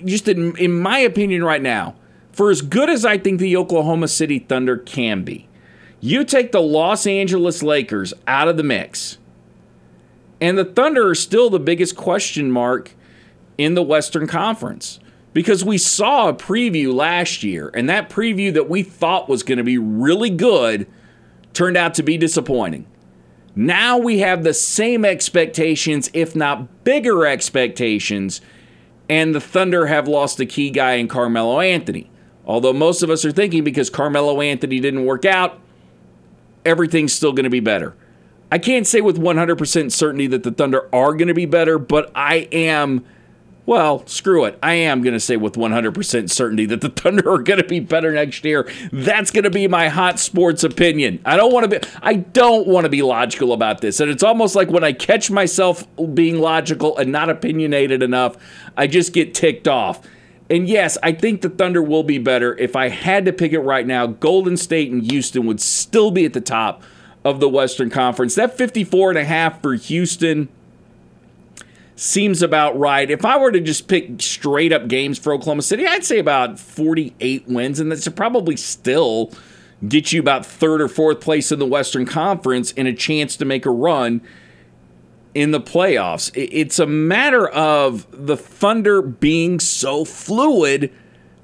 just 0.05 0.27
in, 0.27 0.55
in 0.57 0.71
my 0.71 0.99
opinion 0.99 1.43
right 1.43 1.61
now, 1.61 1.95
for 2.31 2.49
as 2.49 2.61
good 2.61 2.89
as 2.89 3.05
I 3.05 3.17
think 3.17 3.39
the 3.39 3.57
Oklahoma 3.57 4.07
City 4.07 4.39
Thunder 4.39 4.77
can 4.77 5.23
be, 5.23 5.49
you 5.99 6.23
take 6.23 6.51
the 6.51 6.61
Los 6.61 7.05
Angeles 7.05 7.61
Lakers 7.61 8.13
out 8.25 8.47
of 8.47 8.57
the 8.57 8.63
mix, 8.63 9.17
and 10.39 10.57
the 10.57 10.65
Thunder 10.65 11.09
are 11.09 11.15
still 11.15 11.49
the 11.49 11.59
biggest 11.59 11.95
question 11.95 12.49
mark 12.51 12.91
in 13.57 13.75
the 13.75 13.83
Western 13.83 14.27
Conference 14.27 14.99
because 15.33 15.63
we 15.63 15.77
saw 15.77 16.29
a 16.29 16.33
preview 16.33 16.93
last 16.93 17.43
year, 17.43 17.69
and 17.73 17.87
that 17.89 18.09
preview 18.09 18.53
that 18.53 18.69
we 18.69 18.81
thought 18.81 19.29
was 19.29 19.43
going 19.43 19.57
to 19.57 19.63
be 19.63 19.77
really 19.77 20.29
good 20.29 20.87
turned 21.53 21.77
out 21.77 21.93
to 21.95 22.03
be 22.03 22.17
disappointing. 22.17 22.85
Now 23.55 23.97
we 23.97 24.19
have 24.19 24.43
the 24.43 24.53
same 24.53 25.03
expectations, 25.03 26.09
if 26.13 26.35
not 26.35 26.83
bigger 26.83 27.25
expectations, 27.25 28.41
and 29.09 29.35
the 29.35 29.41
Thunder 29.41 29.87
have 29.87 30.07
lost 30.07 30.39
a 30.39 30.45
key 30.45 30.69
guy 30.69 30.93
in 30.93 31.07
Carmelo 31.07 31.59
Anthony. 31.59 32.09
Although 32.45 32.73
most 32.73 33.03
of 33.03 33.09
us 33.09 33.25
are 33.25 33.31
thinking 33.31 33.63
because 33.63 33.89
Carmelo 33.89 34.39
Anthony 34.41 34.79
didn't 34.79 35.05
work 35.05 35.25
out, 35.25 35.59
everything's 36.65 37.13
still 37.13 37.33
going 37.33 37.43
to 37.43 37.49
be 37.49 37.59
better. 37.59 37.95
I 38.51 38.57
can't 38.57 38.87
say 38.87 39.01
with 39.01 39.17
100% 39.17 39.91
certainty 39.91 40.27
that 40.27 40.43
the 40.43 40.51
Thunder 40.51 40.87
are 40.93 41.13
going 41.13 41.27
to 41.27 41.33
be 41.33 41.45
better, 41.45 41.77
but 41.77 42.11
I 42.15 42.47
am 42.51 43.05
well, 43.71 44.05
screw 44.05 44.43
it. 44.43 44.59
I 44.61 44.73
am 44.73 45.01
going 45.01 45.13
to 45.13 45.19
say 45.21 45.37
with 45.37 45.53
100% 45.53 46.29
certainty 46.29 46.65
that 46.65 46.81
the 46.81 46.89
Thunder 47.01 47.31
are 47.31 47.41
going 47.41 47.61
to 47.61 47.65
be 47.65 47.79
better 47.79 48.11
next 48.11 48.43
year. 48.43 48.69
That's 48.91 49.31
going 49.31 49.45
to 49.45 49.49
be 49.49 49.65
my 49.69 49.87
hot 49.87 50.19
sports 50.19 50.65
opinion. 50.65 51.21
I 51.23 51.37
don't 51.37 51.53
want 51.53 51.71
to 51.71 51.79
be 51.79 51.87
I 52.01 52.15
don't 52.15 52.67
want 52.67 52.83
to 52.83 52.89
be 52.89 53.01
logical 53.01 53.53
about 53.53 53.79
this. 53.79 54.01
And 54.01 54.11
it's 54.11 54.23
almost 54.23 54.57
like 54.57 54.69
when 54.69 54.83
I 54.83 54.91
catch 54.91 55.31
myself 55.31 55.87
being 56.13 56.41
logical 56.41 56.97
and 56.97 57.13
not 57.13 57.29
opinionated 57.29 58.03
enough, 58.03 58.35
I 58.75 58.87
just 58.87 59.13
get 59.13 59.33
ticked 59.33 59.69
off. 59.69 60.05
And 60.49 60.67
yes, 60.67 60.97
I 61.01 61.13
think 61.13 61.39
the 61.39 61.49
Thunder 61.49 61.81
will 61.81 62.03
be 62.03 62.17
better. 62.17 62.57
If 62.57 62.75
I 62.75 62.89
had 62.89 63.23
to 63.23 63.31
pick 63.31 63.53
it 63.53 63.61
right 63.61 63.87
now, 63.87 64.05
Golden 64.05 64.57
State 64.57 64.91
and 64.91 65.09
Houston 65.09 65.45
would 65.45 65.61
still 65.61 66.11
be 66.11 66.25
at 66.25 66.33
the 66.33 66.41
top 66.41 66.83
of 67.23 67.39
the 67.39 67.47
Western 67.47 67.89
Conference. 67.89 68.35
That 68.35 68.57
54 68.57 69.11
and 69.11 69.19
a 69.19 69.23
half 69.23 69.61
for 69.61 69.75
Houston 69.75 70.49
seems 71.95 72.41
about 72.41 72.77
right. 72.77 73.09
If 73.09 73.25
I 73.25 73.37
were 73.37 73.51
to 73.51 73.59
just 73.59 73.87
pick 73.87 74.21
straight 74.21 74.73
up 74.73 74.87
games 74.87 75.19
for 75.19 75.33
Oklahoma 75.33 75.61
City, 75.61 75.85
I'd 75.85 76.05
say 76.05 76.19
about 76.19 76.59
48 76.59 77.47
wins, 77.47 77.79
and 77.79 77.91
that's 77.91 78.07
probably 78.09 78.55
still 78.55 79.31
get 79.87 80.11
you 80.11 80.19
about 80.19 80.45
third 80.45 80.81
or 80.81 80.87
fourth 80.87 81.21
place 81.21 81.51
in 81.51 81.59
the 81.59 81.65
Western 81.65 82.05
Conference 82.05 82.73
and 82.77 82.87
a 82.87 82.93
chance 82.93 83.35
to 83.37 83.45
make 83.45 83.65
a 83.65 83.71
run 83.71 84.21
in 85.33 85.51
the 85.51 85.61
playoffs. 85.61 86.31
It's 86.35 86.79
a 86.79 86.85
matter 86.85 87.47
of 87.47 88.07
the 88.11 88.37
Thunder 88.37 89.01
being 89.01 89.59
so 89.59 90.05
fluid 90.05 90.91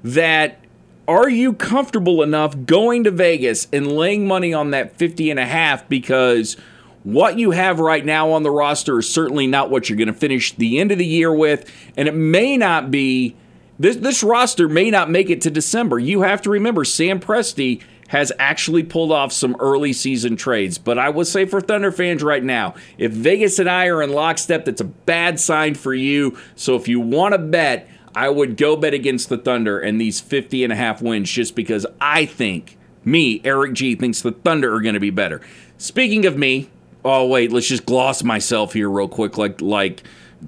that 0.04 0.64
are 1.08 1.28
you 1.28 1.54
comfortable 1.54 2.22
enough 2.22 2.54
going 2.66 3.04
to 3.04 3.10
Vegas 3.10 3.66
and 3.72 3.90
laying 3.90 4.26
money 4.26 4.52
on 4.52 4.72
that 4.72 4.96
50 4.96 5.30
and 5.30 5.40
a 5.40 5.46
half 5.46 5.88
because– 5.88 6.56
what 7.04 7.38
you 7.38 7.52
have 7.52 7.80
right 7.80 8.04
now 8.04 8.32
on 8.32 8.42
the 8.42 8.50
roster 8.50 8.98
is 8.98 9.12
certainly 9.12 9.46
not 9.46 9.70
what 9.70 9.88
you're 9.88 9.98
going 9.98 10.08
to 10.08 10.14
finish 10.14 10.54
the 10.54 10.78
end 10.78 10.92
of 10.92 10.98
the 10.98 11.06
year 11.06 11.32
with, 11.32 11.70
and 11.96 12.08
it 12.08 12.14
may 12.14 12.56
not 12.56 12.90
be. 12.90 13.36
This, 13.80 13.94
this 13.96 14.24
roster 14.24 14.68
may 14.68 14.90
not 14.90 15.08
make 15.08 15.30
it 15.30 15.40
to 15.42 15.50
December. 15.52 16.00
You 16.00 16.22
have 16.22 16.42
to 16.42 16.50
remember, 16.50 16.84
Sam 16.84 17.20
Presti 17.20 17.80
has 18.08 18.32
actually 18.38 18.82
pulled 18.82 19.12
off 19.12 19.32
some 19.32 19.54
early 19.60 19.92
season 19.92 20.34
trades. 20.34 20.78
But 20.78 20.98
I 20.98 21.08
would 21.10 21.26
say 21.26 21.44
for 21.44 21.60
Thunder 21.60 21.92
fans 21.92 22.22
right 22.22 22.42
now, 22.42 22.74
if 22.96 23.12
Vegas 23.12 23.58
and 23.58 23.70
I 23.70 23.86
are 23.86 24.02
in 24.02 24.12
lockstep, 24.12 24.64
that's 24.64 24.80
a 24.80 24.84
bad 24.84 25.38
sign 25.38 25.74
for 25.74 25.94
you. 25.94 26.36
So 26.56 26.74
if 26.74 26.88
you 26.88 27.00
want 27.00 27.34
to 27.34 27.38
bet, 27.38 27.88
I 28.14 28.30
would 28.30 28.56
go 28.56 28.76
bet 28.76 28.94
against 28.94 29.28
the 29.28 29.38
Thunder 29.38 29.78
and 29.78 30.00
these 30.00 30.20
50 30.20 30.64
and 30.64 30.72
a 30.72 30.76
half 30.76 31.02
wins 31.02 31.30
just 31.30 31.54
because 31.54 31.86
I 32.00 32.26
think, 32.26 32.76
me, 33.04 33.40
Eric 33.44 33.74
G, 33.74 33.94
thinks 33.94 34.22
the 34.22 34.32
Thunder 34.32 34.74
are 34.74 34.80
going 34.80 34.94
to 34.94 35.00
be 35.00 35.10
better. 35.10 35.40
Speaking 35.76 36.26
of 36.26 36.36
me, 36.36 36.70
oh 37.08 37.26
wait, 37.26 37.52
let's 37.52 37.66
just 37.66 37.86
gloss 37.86 38.22
myself 38.22 38.72
here 38.72 38.90
real 38.90 39.08
quick, 39.08 39.38
like 39.38 39.60
like 39.60 40.02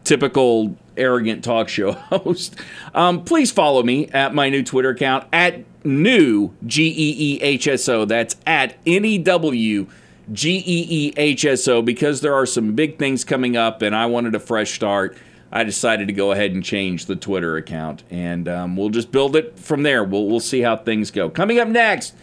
typical 0.04 0.76
arrogant 0.96 1.42
talk 1.42 1.68
show 1.68 1.92
host. 1.92 2.56
Um, 2.94 3.24
please 3.24 3.50
follow 3.50 3.82
me 3.82 4.08
at 4.08 4.34
my 4.34 4.48
new 4.50 4.62
Twitter 4.62 4.90
account 4.90 5.26
at 5.32 5.64
new 5.84 6.54
G 6.66 6.88
E 6.88 7.36
E 7.36 7.42
H 7.42 7.66
S 7.66 7.88
O. 7.88 8.04
That's 8.04 8.36
at 8.46 8.76
N 8.86 9.04
E 9.04 9.18
W 9.18 9.86
G 10.32 10.58
E 10.58 10.86
E 10.88 11.12
H 11.16 11.44
S 11.44 11.66
O 11.68 11.82
because 11.82 12.20
there 12.20 12.34
are 12.34 12.46
some 12.46 12.74
big 12.74 12.98
things 12.98 13.24
coming 13.24 13.56
up, 13.56 13.82
and 13.82 13.94
I 13.94 14.06
wanted 14.06 14.34
a 14.34 14.40
fresh 14.40 14.72
start. 14.72 15.16
I 15.52 15.64
decided 15.64 16.06
to 16.06 16.12
go 16.12 16.30
ahead 16.30 16.52
and 16.52 16.62
change 16.62 17.06
the 17.06 17.16
Twitter 17.16 17.56
account, 17.56 18.04
and 18.08 18.48
um, 18.48 18.76
we'll 18.76 18.90
just 18.90 19.10
build 19.10 19.34
it 19.34 19.58
from 19.58 19.82
there. 19.82 20.04
We'll 20.04 20.26
we'll 20.26 20.40
see 20.40 20.60
how 20.60 20.76
things 20.76 21.10
go. 21.10 21.28
Coming 21.30 21.58
up 21.58 21.68
next. 21.68 22.14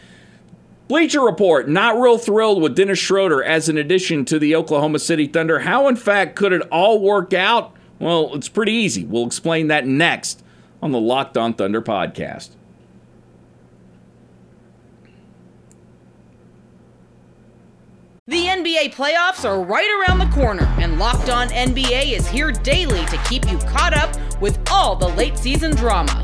Bleacher 0.87 1.21
Report, 1.21 1.67
not 1.67 1.99
real 1.99 2.17
thrilled 2.17 2.61
with 2.61 2.75
Dennis 2.75 2.99
Schroeder 2.99 3.43
as 3.43 3.67
an 3.67 3.77
addition 3.77 4.23
to 4.25 4.39
the 4.39 4.55
Oklahoma 4.55 4.99
City 4.99 5.27
Thunder. 5.27 5.59
How, 5.59 5.87
in 5.89 5.97
fact, 5.97 6.35
could 6.37 6.53
it 6.53 6.61
all 6.71 7.01
work 7.01 7.33
out? 7.33 7.73
Well, 7.99 8.33
it's 8.35 8.47
pretty 8.47 8.71
easy. 8.71 9.03
We'll 9.03 9.25
explain 9.25 9.67
that 9.67 9.85
next 9.85 10.43
on 10.81 10.91
the 10.91 10.99
Locked 10.99 11.37
On 11.37 11.53
Thunder 11.53 11.81
podcast. 11.81 12.51
The 18.27 18.45
NBA 18.45 18.93
playoffs 18.93 19.45
are 19.45 19.61
right 19.63 19.89
around 19.89 20.19
the 20.19 20.35
corner, 20.35 20.65
and 20.79 20.99
Locked 20.99 21.29
On 21.29 21.47
NBA 21.47 22.11
is 22.11 22.27
here 22.27 22.51
daily 22.51 23.05
to 23.05 23.17
keep 23.29 23.49
you 23.49 23.57
caught 23.59 23.93
up 23.95 24.15
with 24.41 24.59
all 24.69 24.95
the 24.95 25.07
late 25.07 25.37
season 25.37 25.75
drama. 25.75 26.23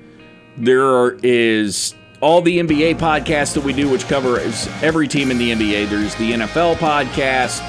There 0.57 1.13
is 1.23 1.95
all 2.19 2.41
the 2.41 2.59
NBA 2.59 2.97
podcasts 2.97 3.53
that 3.53 3.63
we 3.63 3.73
do, 3.73 3.89
which 3.89 4.07
covers 4.07 4.67
every 4.81 5.07
team 5.07 5.31
in 5.31 5.37
the 5.37 5.51
NBA. 5.51 5.89
There's 5.89 6.13
the 6.15 6.33
NFL 6.33 6.75
podcast, 6.75 7.61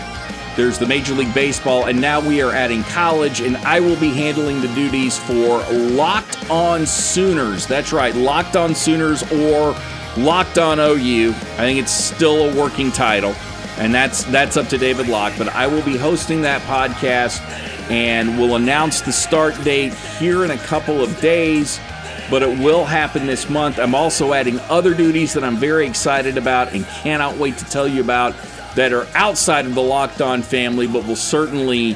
there's 0.56 0.78
the 0.78 0.86
Major 0.86 1.14
League 1.14 1.32
Baseball, 1.32 1.86
and 1.86 2.00
now 2.00 2.20
we 2.20 2.42
are 2.42 2.50
adding 2.50 2.82
college, 2.84 3.40
and 3.40 3.56
I 3.58 3.80
will 3.80 3.98
be 3.98 4.10
handling 4.10 4.60
the 4.60 4.68
duties 4.74 5.18
for 5.18 5.62
Locked 5.72 6.50
On 6.50 6.84
Sooners. 6.84 7.66
That's 7.66 7.92
right, 7.92 8.14
Locked 8.14 8.56
On 8.56 8.74
Sooners 8.74 9.22
or 9.32 9.74
Locked 10.18 10.58
On 10.58 10.78
OU. 10.78 11.30
I 11.30 11.58
think 11.58 11.78
it's 11.78 11.92
still 11.92 12.50
a 12.50 12.56
working 12.60 12.90
title, 12.90 13.34
and 13.78 13.94
that's 13.94 14.24
that's 14.24 14.56
up 14.58 14.68
to 14.68 14.76
David 14.76 15.08
Locke. 15.08 15.32
But 15.38 15.48
I 15.50 15.66
will 15.68 15.82
be 15.82 15.96
hosting 15.96 16.42
that 16.42 16.60
podcast, 16.62 17.40
and 17.90 18.36
we'll 18.38 18.56
announce 18.56 19.00
the 19.00 19.12
start 19.12 19.54
date 19.64 19.94
here 19.94 20.44
in 20.44 20.50
a 20.50 20.58
couple 20.58 21.00
of 21.00 21.18
days 21.20 21.80
but 22.32 22.42
it 22.42 22.58
will 22.60 22.86
happen 22.86 23.26
this 23.26 23.50
month. 23.50 23.78
I'm 23.78 23.94
also 23.94 24.32
adding 24.32 24.58
other 24.70 24.94
duties 24.94 25.34
that 25.34 25.44
I'm 25.44 25.58
very 25.58 25.86
excited 25.86 26.38
about 26.38 26.72
and 26.72 26.86
cannot 26.86 27.36
wait 27.36 27.58
to 27.58 27.66
tell 27.66 27.86
you 27.86 28.00
about 28.00 28.34
that 28.74 28.94
are 28.94 29.06
outside 29.14 29.66
of 29.66 29.74
the 29.74 29.82
Locked 29.82 30.22
On 30.22 30.40
family, 30.40 30.86
but 30.86 31.06
will 31.06 31.14
certainly 31.14 31.92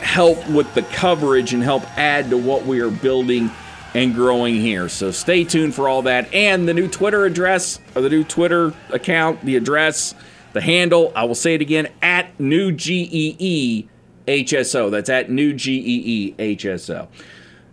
help 0.00 0.44
with 0.48 0.74
the 0.74 0.82
coverage 0.82 1.54
and 1.54 1.62
help 1.62 1.84
add 1.96 2.30
to 2.30 2.36
what 2.36 2.66
we 2.66 2.80
are 2.80 2.90
building 2.90 3.48
and 3.94 4.12
growing 4.12 4.56
here. 4.56 4.88
So 4.88 5.12
stay 5.12 5.44
tuned 5.44 5.72
for 5.72 5.88
all 5.88 6.02
that. 6.02 6.34
And 6.34 6.66
the 6.66 6.74
new 6.74 6.88
Twitter 6.88 7.24
address, 7.24 7.78
or 7.94 8.02
the 8.02 8.10
new 8.10 8.24
Twitter 8.24 8.74
account, 8.92 9.44
the 9.44 9.54
address, 9.54 10.16
the 10.52 10.60
handle, 10.60 11.12
I 11.14 11.22
will 11.22 11.36
say 11.36 11.54
it 11.54 11.60
again, 11.60 11.86
at 12.02 12.40
new 12.40 12.72
G 12.72 13.08
E 13.08 13.36
E 13.38 13.88
H 14.26 14.52
S 14.52 14.74
O. 14.74 14.90
That's 14.90 15.08
at 15.08 15.30
new 15.30 15.52
G 15.52 15.78
E 15.78 16.02
E 16.06 16.34
H 16.40 16.64
S 16.64 16.90
O. 16.90 17.06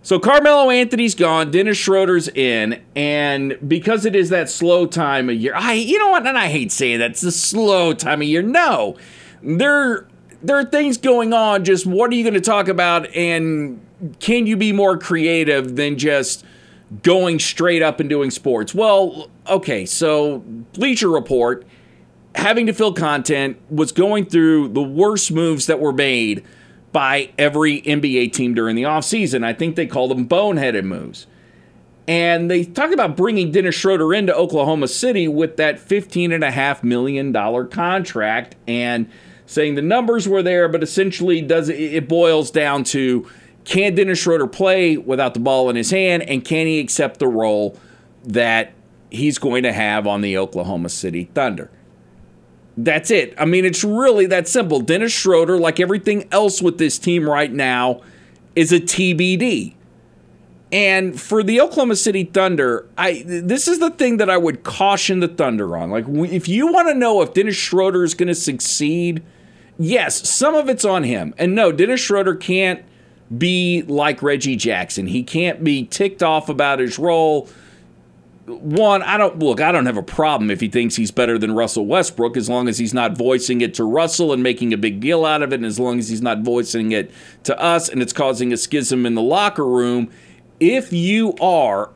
So 0.07 0.19
Carmelo 0.19 0.69
Anthony's 0.69 1.15
gone, 1.15 1.51
Dennis 1.51 1.77
Schroeder's 1.77 2.29
in, 2.29 2.81
and 2.95 3.57
because 3.67 4.05
it 4.05 4.15
is 4.15 4.29
that 4.29 4.49
slow 4.49 4.85
time 4.85 5.29
of 5.29 5.35
year, 5.35 5.51
I 5.53 5.73
you 5.73 5.99
know 5.99 6.07
what, 6.07 6.25
and 6.25 6.37
I 6.37 6.47
hate 6.47 6.71
saying 6.71 6.99
that 6.99 7.11
it's 7.11 7.23
a 7.23 7.31
slow 7.33 7.91
time 7.91 8.21
of 8.21 8.27
year. 8.29 8.41
No, 8.41 8.95
there 9.43 10.07
there 10.41 10.55
are 10.55 10.63
things 10.63 10.97
going 10.97 11.33
on. 11.33 11.65
Just 11.65 11.85
what 11.85 12.09
are 12.09 12.15
you 12.15 12.23
going 12.23 12.35
to 12.35 12.39
talk 12.39 12.69
about, 12.69 13.13
and 13.13 13.85
can 14.21 14.47
you 14.47 14.55
be 14.55 14.71
more 14.71 14.97
creative 14.97 15.75
than 15.75 15.97
just 15.97 16.45
going 17.03 17.37
straight 17.37 17.81
up 17.81 17.99
and 17.99 18.09
doing 18.09 18.31
sports? 18.31 18.73
Well, 18.73 19.29
okay, 19.45 19.85
so 19.85 20.37
Bleacher 20.71 21.09
Report 21.09 21.67
having 22.33 22.65
to 22.67 22.73
fill 22.73 22.93
content 22.93 23.57
was 23.69 23.91
going 23.91 24.27
through 24.27 24.69
the 24.69 24.81
worst 24.81 25.33
moves 25.33 25.65
that 25.65 25.81
were 25.81 25.91
made 25.91 26.45
by 26.97 27.29
every 27.37 27.79
NBA 27.83 28.33
team 28.33 28.55
during 28.55 28.75
the 28.75 28.81
offseason. 28.81 29.43
I 29.43 29.53
think 29.53 29.75
they 29.75 29.85
call 29.85 30.07
them 30.07 30.27
boneheaded 30.27 30.83
moves. 30.83 31.27
And 32.07 32.49
they 32.49 32.63
talked 32.63 32.91
about 32.91 33.15
bringing 33.15 33.51
Dennis 33.51 33.75
Schroeder 33.75 34.15
into 34.15 34.35
Oklahoma 34.35 34.87
City 34.87 35.27
with 35.27 35.57
that 35.57 35.77
$15.5 35.77 36.81
million 36.81 37.31
contract 37.69 38.55
and 38.67 39.07
saying 39.45 39.75
the 39.75 39.83
numbers 39.83 40.27
were 40.27 40.41
there, 40.41 40.67
but 40.67 40.81
essentially 40.81 41.39
does 41.39 41.69
it 41.69 42.07
boils 42.07 42.49
down 42.49 42.83
to 42.85 43.29
can 43.63 43.93
Dennis 43.93 44.17
Schroeder 44.17 44.47
play 44.47 44.97
without 44.97 45.35
the 45.35 45.39
ball 45.39 45.69
in 45.69 45.75
his 45.75 45.91
hand 45.91 46.23
and 46.23 46.43
can 46.43 46.65
he 46.65 46.79
accept 46.79 47.19
the 47.19 47.27
role 47.27 47.79
that 48.23 48.73
he's 49.11 49.37
going 49.37 49.61
to 49.61 49.71
have 49.71 50.07
on 50.07 50.21
the 50.21 50.35
Oklahoma 50.35 50.89
City 50.89 51.29
Thunder? 51.35 51.69
That's 52.77 53.09
it. 53.09 53.33
I 53.37 53.45
mean, 53.45 53.65
it's 53.65 53.83
really 53.83 54.27
that 54.27 54.47
simple. 54.47 54.79
Dennis 54.79 55.11
Schroeder, 55.11 55.57
like 55.57 55.79
everything 55.79 56.27
else 56.31 56.61
with 56.61 56.77
this 56.77 56.99
team 56.99 57.27
right 57.27 57.51
now, 57.51 58.01
is 58.55 58.71
a 58.71 58.79
TBD. 58.79 59.73
And 60.71 61.19
for 61.19 61.43
the 61.43 61.61
Oklahoma 61.61 61.95
City 61.95 62.25
Thunder, 62.25 62.87
I 62.97 63.23
this 63.25 63.67
is 63.67 63.79
the 63.79 63.89
thing 63.89 64.17
that 64.17 64.29
I 64.29 64.37
would 64.37 64.63
caution 64.63 65.21
the 65.21 65.27
Thunder 65.27 65.77
on. 65.77 65.89
Like, 65.89 66.05
if 66.07 66.47
you 66.47 66.71
want 66.71 66.89
to 66.89 66.93
know 66.93 67.21
if 67.21 67.33
Dennis 67.33 67.55
Schroeder 67.55 68.03
is 68.03 68.13
going 68.13 68.27
to 68.27 68.35
succeed 68.35 69.23
yes, 69.77 70.27
some 70.29 70.55
of 70.55 70.69
it's 70.69 70.85
on 70.85 71.03
him. 71.03 71.33
And 71.37 71.55
no, 71.55 71.71
Dennis 71.71 72.01
Schroeder 72.01 72.35
can't 72.35 72.83
be 73.35 73.83
like 73.83 74.21
Reggie 74.21 74.55
Jackson. 74.55 75.07
He 75.07 75.23
can't 75.23 75.63
be 75.63 75.85
ticked 75.85 76.23
off 76.23 76.49
about 76.49 76.79
his 76.79 76.97
role. 76.97 77.49
One, 78.47 79.03
I 79.03 79.17
don't 79.17 79.39
look, 79.39 79.59
I 79.59 79.73
don't 79.73 79.87
have 79.87 79.97
a 79.97 80.03
problem 80.03 80.49
if 80.49 80.61
he 80.61 80.69
thinks 80.69 80.95
he's 80.95 81.11
better 81.11 81.37
than 81.37 81.53
Russell 81.53 81.85
Westbrook 81.85 82.37
as 82.37 82.47
long 82.47 82.69
as 82.69 82.77
he's 82.77 82.93
not 82.93 83.17
voicing 83.17 83.59
it 83.59 83.73
to 83.73 83.83
Russell 83.83 84.31
and 84.31 84.41
making 84.41 84.71
a 84.71 84.77
big 84.77 85.01
deal 85.01 85.25
out 85.25 85.43
of 85.43 85.51
it, 85.51 85.57
and 85.57 85.65
as 85.65 85.77
long 85.77 85.99
as 85.99 86.07
he's 86.07 86.21
not 86.21 86.43
voicing 86.43 86.93
it 86.93 87.11
to 87.43 87.59
us 87.59 87.89
and 87.89 88.01
it's 88.01 88.13
causing 88.13 88.53
a 88.53 88.57
schism 88.57 89.05
in 89.05 89.15
the 89.15 89.21
locker 89.21 89.65
room. 89.65 90.09
If 90.61 90.93
you 90.93 91.35
are 91.41 91.91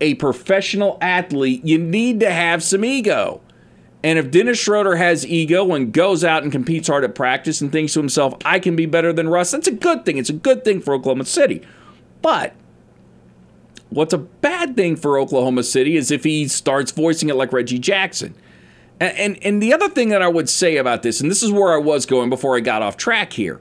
a 0.00 0.14
professional 0.14 0.96
athlete, 1.02 1.62
you 1.66 1.76
need 1.76 2.18
to 2.20 2.30
have 2.30 2.62
some 2.62 2.82
ego. 2.82 3.42
And 4.02 4.18
if 4.18 4.30
Dennis 4.30 4.58
Schroeder 4.58 4.96
has 4.96 5.26
ego 5.26 5.70
and 5.74 5.92
goes 5.92 6.24
out 6.24 6.42
and 6.42 6.50
competes 6.50 6.88
hard 6.88 7.04
at 7.04 7.14
practice 7.14 7.60
and 7.60 7.70
thinks 7.70 7.92
to 7.92 8.00
himself, 8.00 8.34
I 8.42 8.58
can 8.58 8.74
be 8.74 8.86
better 8.86 9.12
than 9.12 9.28
Russ, 9.28 9.50
that's 9.50 9.68
a 9.68 9.72
good 9.72 10.06
thing. 10.06 10.16
It's 10.16 10.30
a 10.30 10.34
good 10.34 10.64
thing 10.64 10.80
for 10.80 10.94
Oklahoma 10.94 11.26
City. 11.26 11.60
But 12.22 12.54
what's 13.90 14.12
a 14.12 14.18
bad 14.18 14.76
thing 14.76 14.96
for 14.96 15.18
Oklahoma 15.18 15.62
City 15.62 15.96
is 15.96 16.10
if 16.10 16.24
he 16.24 16.48
starts 16.48 16.90
voicing 16.90 17.28
it 17.28 17.36
like 17.36 17.52
Reggie 17.52 17.78
Jackson. 17.78 18.34
And, 19.00 19.16
and, 19.16 19.38
and 19.44 19.62
the 19.62 19.72
other 19.72 19.88
thing 19.88 20.08
that 20.10 20.22
I 20.22 20.28
would 20.28 20.48
say 20.48 20.76
about 20.76 21.02
this, 21.02 21.20
and 21.20 21.30
this 21.30 21.42
is 21.42 21.52
where 21.52 21.72
I 21.72 21.78
was 21.78 22.06
going 22.06 22.30
before 22.30 22.56
I 22.56 22.60
got 22.60 22.82
off 22.82 22.96
track 22.96 23.32
here. 23.32 23.60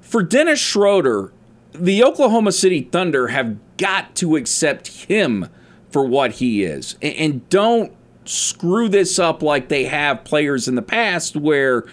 For 0.00 0.22
Dennis 0.22 0.60
Schroeder, 0.60 1.32
the 1.72 2.04
Oklahoma 2.04 2.52
City 2.52 2.82
Thunder 2.82 3.28
have 3.28 3.56
got 3.76 4.14
to 4.16 4.36
accept 4.36 4.88
him 5.04 5.48
for 5.90 6.04
what 6.04 6.32
he 6.32 6.62
is. 6.62 6.96
And, 7.02 7.14
and 7.14 7.48
don't 7.48 7.92
screw 8.24 8.88
this 8.88 9.18
up 9.18 9.42
like 9.42 9.68
they 9.68 9.84
have 9.84 10.24
players 10.24 10.66
in 10.68 10.76
the 10.76 10.82
past 10.82 11.36
where 11.36 11.84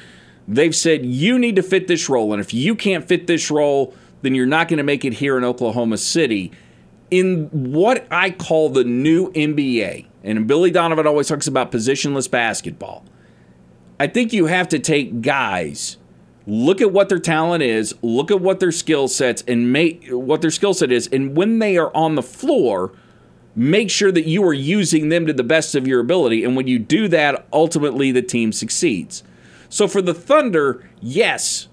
they've 0.48 0.76
said, 0.76 1.06
you 1.06 1.38
need 1.38 1.56
to 1.56 1.64
fit 1.64 1.88
this 1.88 2.10
role. 2.10 2.32
And 2.34 2.42
if 2.42 2.54
you 2.54 2.76
can't 2.76 3.08
fit 3.08 3.28
this 3.28 3.52
role, 3.52 3.94
then 4.22 4.36
you're 4.36 4.46
not 4.46 4.68
going 4.68 4.78
to 4.78 4.84
make 4.84 5.04
it 5.04 5.14
here 5.14 5.38
in 5.38 5.44
Oklahoma 5.44 5.98
City. 5.98 6.52
In 7.12 7.50
what 7.52 8.08
I 8.10 8.32
call 8.32 8.70
the 8.70 8.86
new 8.86 9.32
NBA, 9.34 10.08
and 10.24 10.48
Billy 10.48 10.72
Donovan 10.72 11.06
always 11.06 11.28
talks 11.28 11.46
about 11.46 11.72
positionless 11.72 12.32
basketball, 12.32 13.06
I 14.00 14.08
think 14.08 14.34
you 14.34 14.48
have 14.48 14.70
to 14.70 14.80
take 14.80 15.22
guys 15.22 15.98
look 16.48 16.82
at 16.82 16.92
what 16.92 17.10
their 17.10 17.20
talent 17.20 17.64
is, 17.64 17.94
look 18.02 18.32
at 18.32 18.42
what 18.42 18.60
their 18.60 18.72
skill 18.72 19.08
sets 19.08 19.44
and 19.48 19.72
make 19.72 20.08
what 20.10 20.42
their 20.42 20.52
skill 20.52 20.74
set 20.74 20.92
is, 20.92 21.08
and 21.08 21.36
when 21.36 21.60
they 21.60 21.78
are 21.78 21.96
on 21.96 22.16
the 22.16 22.24
floor, 22.24 22.94
make 23.56 23.90
sure 23.90 24.12
that 24.12 24.26
you 24.26 24.44
are 24.44 24.54
using 24.54 25.10
them 25.10 25.26
to 25.26 25.34
the 25.34 25.44
best 25.44 25.76
of 25.76 25.88
your 25.88 26.00
ability. 26.00 26.44
And 26.44 26.56
when 26.56 26.68
you 26.68 26.80
do 26.80 27.08
that, 27.10 27.46
ultimately 27.52 28.12
the 28.12 28.22
team 28.22 28.52
succeeds. 28.52 29.24
So 29.70 29.88
for 29.88 30.02
the 30.02 30.14
Thunder, 30.14 30.88
yes, 31.02 31.68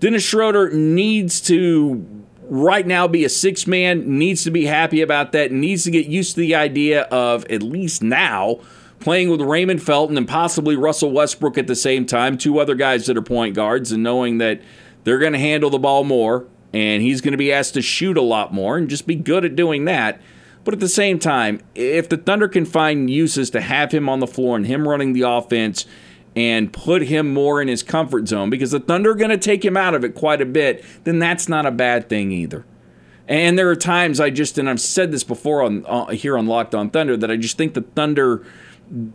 Dennis 0.00 0.22
Schroeder 0.22 0.70
needs 0.70 1.40
to 1.42 2.25
right 2.48 2.86
now 2.86 3.08
be 3.08 3.24
a 3.24 3.28
six 3.28 3.66
man, 3.66 4.18
needs 4.18 4.44
to 4.44 4.50
be 4.50 4.66
happy 4.66 5.02
about 5.02 5.32
that, 5.32 5.52
needs 5.52 5.84
to 5.84 5.90
get 5.90 6.06
used 6.06 6.34
to 6.34 6.40
the 6.40 6.54
idea 6.54 7.02
of 7.02 7.44
at 7.46 7.62
least 7.62 8.02
now 8.02 8.60
playing 9.00 9.30
with 9.30 9.40
Raymond 9.40 9.82
Felton 9.82 10.16
and 10.16 10.26
possibly 10.26 10.76
Russell 10.76 11.12
Westbrook 11.12 11.58
at 11.58 11.66
the 11.66 11.76
same 11.76 12.06
time, 12.06 12.38
two 12.38 12.58
other 12.58 12.74
guys 12.74 13.06
that 13.06 13.16
are 13.16 13.22
point 13.22 13.54
guards, 13.54 13.92
and 13.92 14.02
knowing 14.02 14.38
that 14.38 14.60
they're 15.04 15.18
going 15.18 15.32
to 15.32 15.38
handle 15.38 15.70
the 15.70 15.78
ball 15.78 16.04
more 16.04 16.46
and 16.72 17.02
he's 17.02 17.20
going 17.20 17.32
to 17.32 17.38
be 17.38 17.52
asked 17.52 17.74
to 17.74 17.82
shoot 17.82 18.16
a 18.16 18.22
lot 18.22 18.52
more 18.52 18.76
and 18.76 18.90
just 18.90 19.06
be 19.06 19.14
good 19.14 19.44
at 19.44 19.56
doing 19.56 19.84
that. 19.84 20.20
But 20.64 20.74
at 20.74 20.80
the 20.80 20.88
same 20.88 21.18
time, 21.18 21.60
if 21.74 22.08
the 22.08 22.16
Thunder 22.16 22.48
can 22.48 22.64
find 22.64 23.08
uses 23.08 23.50
to 23.50 23.60
have 23.60 23.92
him 23.92 24.08
on 24.08 24.18
the 24.18 24.26
floor 24.26 24.56
and 24.56 24.66
him 24.66 24.88
running 24.88 25.12
the 25.12 25.22
offense 25.22 25.86
and 26.36 26.72
put 26.72 27.02
him 27.02 27.32
more 27.32 27.62
in 27.62 27.66
his 27.66 27.82
comfort 27.82 28.28
zone, 28.28 28.50
because 28.50 28.70
the 28.70 28.78
Thunder 28.78 29.12
are 29.12 29.14
going 29.14 29.30
to 29.30 29.38
take 29.38 29.64
him 29.64 29.76
out 29.76 29.94
of 29.94 30.04
it 30.04 30.14
quite 30.14 30.42
a 30.42 30.46
bit, 30.46 30.84
then 31.04 31.18
that's 31.18 31.48
not 31.48 31.64
a 31.64 31.70
bad 31.70 32.08
thing 32.08 32.30
either. 32.30 32.64
And 33.26 33.58
there 33.58 33.68
are 33.70 33.76
times 33.76 34.20
I 34.20 34.30
just, 34.30 34.58
and 34.58 34.70
I've 34.70 34.80
said 34.80 35.10
this 35.10 35.24
before 35.24 35.62
on 35.62 35.84
uh, 35.86 36.08
here 36.08 36.38
on 36.38 36.46
Locked 36.46 36.74
On 36.74 36.90
Thunder, 36.90 37.16
that 37.16 37.30
I 37.30 37.36
just 37.36 37.56
think 37.56 37.74
the 37.74 37.80
Thunder 37.80 38.46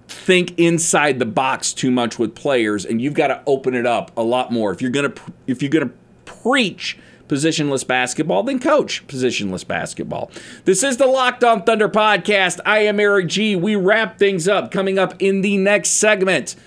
think 0.10 0.60
inside 0.60 1.20
the 1.20 1.26
box 1.26 1.72
too 1.72 1.92
much 1.92 2.20
with 2.20 2.36
players, 2.36 2.84
and 2.84 3.02
you've 3.02 3.14
got 3.14 3.28
to 3.28 3.42
open 3.46 3.74
it 3.74 3.86
up 3.86 4.12
a 4.18 4.24
lot 4.24 4.52
more. 4.52 4.74
If 4.74 4.82
you're 4.82 4.92
gonna 4.92 5.14
if 5.48 5.62
you're 5.62 5.72
gonna 5.72 5.94
preach 6.26 6.98
positionless 7.30 7.88
basketball, 7.88 8.44
then 8.44 8.60
coach 8.60 9.08
positionless 9.08 9.66
basketball. 9.66 10.30
This 10.66 10.84
is 10.84 10.98
the 10.98 11.08
Locked 11.08 11.46
On 11.46 11.64
Thunder 11.64 11.88
podcast. 11.88 12.60
I 12.66 12.80
am 12.80 13.00
Eric 13.00 13.28
G. 13.28 13.56
We 13.56 13.78
wrap 13.78 14.20
things 14.20 14.50
up 14.50 14.72
coming 14.72 15.00
up 15.00 15.14
in 15.22 15.40
the 15.40 15.56
next 15.56 15.92
segment. 15.92 16.58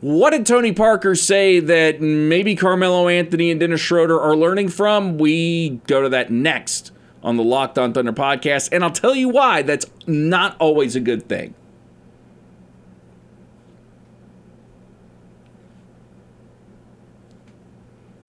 What 0.00 0.30
did 0.30 0.46
Tony 0.46 0.72
Parker 0.72 1.14
say 1.14 1.60
that 1.60 2.00
maybe 2.00 2.56
Carmelo 2.56 3.08
Anthony 3.08 3.50
and 3.50 3.60
Dennis 3.60 3.82
Schroeder 3.82 4.18
are 4.18 4.34
learning 4.34 4.70
from? 4.70 5.18
We 5.18 5.80
go 5.86 6.00
to 6.00 6.08
that 6.08 6.30
next 6.30 6.90
on 7.22 7.36
the 7.36 7.44
Locked 7.44 7.78
On 7.78 7.92
Thunder 7.92 8.12
podcast, 8.14 8.70
and 8.72 8.82
I'll 8.82 8.90
tell 8.90 9.14
you 9.14 9.28
why 9.28 9.60
that's 9.60 9.84
not 10.06 10.56
always 10.58 10.96
a 10.96 11.00
good 11.00 11.28
thing. 11.28 11.54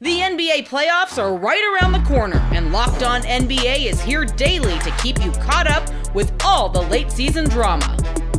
The 0.02 0.18
NBA 0.18 0.68
playoffs 0.68 1.18
are 1.18 1.38
right 1.38 1.80
around 1.80 1.94
the 1.94 2.06
corner, 2.10 2.40
and 2.52 2.74
Locked 2.74 3.04
On 3.04 3.22
NBA 3.22 3.86
is 3.86 4.02
here 4.02 4.26
daily 4.26 4.78
to 4.80 4.92
keep 5.02 5.24
you 5.24 5.32
caught 5.34 5.70
up 5.70 5.88
with 6.14 6.34
all 6.44 6.68
the 6.68 6.82
late 6.82 7.12
season 7.12 7.48
drama. 7.48 7.96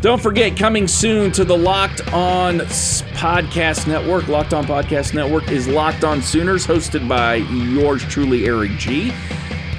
Don't 0.00 0.22
forget, 0.22 0.56
coming 0.56 0.86
soon 0.86 1.32
to 1.32 1.44
the 1.44 1.58
Locked 1.58 2.12
On 2.12 2.60
Podcast 2.60 3.88
Network. 3.88 4.28
Locked 4.28 4.54
On 4.54 4.64
Podcast 4.64 5.12
Network 5.12 5.50
is 5.50 5.66
Locked 5.66 6.04
On 6.04 6.22
Sooners, 6.22 6.64
hosted 6.64 7.08
by 7.08 7.34
yours 7.36 8.04
truly, 8.04 8.46
Eric 8.46 8.70
G. 8.78 9.10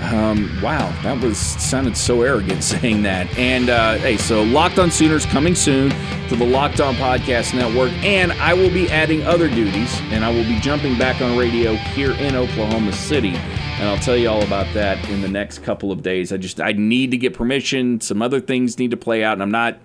Um, 0.01 0.59
wow, 0.61 0.91
that 1.03 1.23
was 1.23 1.37
sounded 1.37 1.95
so 1.95 2.21
arrogant 2.21 2.63
saying 2.65 3.03
that. 3.03 3.33
And 3.37 3.69
uh, 3.69 3.97
hey, 3.99 4.17
so 4.17 4.43
Locked 4.43 4.77
On 4.77 4.91
Sooners 4.91 5.25
coming 5.25 5.55
soon 5.55 5.89
to 6.27 6.35
the 6.35 6.45
Locked 6.45 6.81
On 6.81 6.95
Podcast 6.95 7.53
Network, 7.53 7.93
and 8.03 8.33
I 8.33 8.53
will 8.53 8.71
be 8.73 8.89
adding 8.89 9.23
other 9.23 9.47
duties, 9.47 10.01
and 10.11 10.25
I 10.25 10.31
will 10.31 10.43
be 10.43 10.59
jumping 10.59 10.97
back 10.97 11.21
on 11.21 11.37
radio 11.37 11.75
here 11.75 12.11
in 12.11 12.35
Oklahoma 12.35 12.91
City 12.91 13.35
and 13.79 13.87
I'll 13.87 13.97
tell 13.97 14.17
you 14.17 14.27
all 14.27 14.43
about 14.43 14.73
that 14.73 15.07
in 15.09 15.21
the 15.21 15.29
next 15.29 15.59
couple 15.59 15.89
of 15.89 16.03
days. 16.03 16.33
I 16.33 16.37
just 16.37 16.59
I 16.59 16.73
need 16.73 17.11
to 17.11 17.17
get 17.17 17.33
permission. 17.33 18.01
Some 18.01 18.21
other 18.21 18.41
things 18.41 18.77
need 18.77 18.91
to 18.91 18.97
play 18.97 19.23
out, 19.23 19.33
and 19.33 19.41
I'm 19.41 19.51
not 19.51 19.79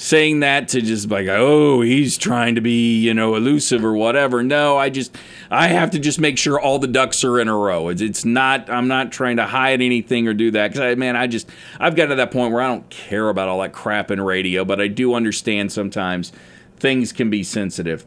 saying 0.00 0.40
that 0.40 0.66
to 0.66 0.80
just 0.80 1.10
like 1.10 1.26
oh 1.28 1.82
he's 1.82 2.16
trying 2.16 2.54
to 2.54 2.62
be 2.62 2.98
you 2.98 3.12
know 3.12 3.34
elusive 3.34 3.84
or 3.84 3.92
whatever. 3.92 4.42
No 4.42 4.78
i 4.78 4.88
just 4.88 5.14
i 5.50 5.68
have 5.68 5.90
to 5.90 5.98
just 5.98 6.18
make 6.18 6.38
sure 6.38 6.58
all 6.58 6.78
the 6.78 6.86
ducks 6.86 7.22
are 7.22 7.38
in 7.38 7.48
a 7.48 7.54
row. 7.54 7.88
It's, 7.88 8.00
it's 8.00 8.24
not 8.24 8.70
i'm 8.70 8.88
not 8.88 9.12
trying 9.12 9.36
to 9.36 9.44
hide 9.44 9.82
anything 9.82 10.26
or 10.26 10.32
do 10.32 10.50
that. 10.52 10.68
Because 10.68 10.80
i 10.80 10.94
man 10.94 11.16
i 11.16 11.26
just 11.26 11.50
i've 11.78 11.96
got 11.96 12.06
to 12.06 12.14
that 12.14 12.30
point 12.30 12.50
where 12.50 12.62
i 12.62 12.66
don't 12.66 12.88
care 12.88 13.28
about 13.28 13.48
all 13.48 13.60
that 13.60 13.74
crap 13.74 14.10
in 14.10 14.22
radio 14.22 14.64
but 14.64 14.80
i 14.80 14.88
do 14.88 15.12
understand 15.12 15.70
sometimes 15.70 16.32
things 16.76 17.12
can 17.12 17.28
be 17.28 17.42
sensitive. 17.42 18.04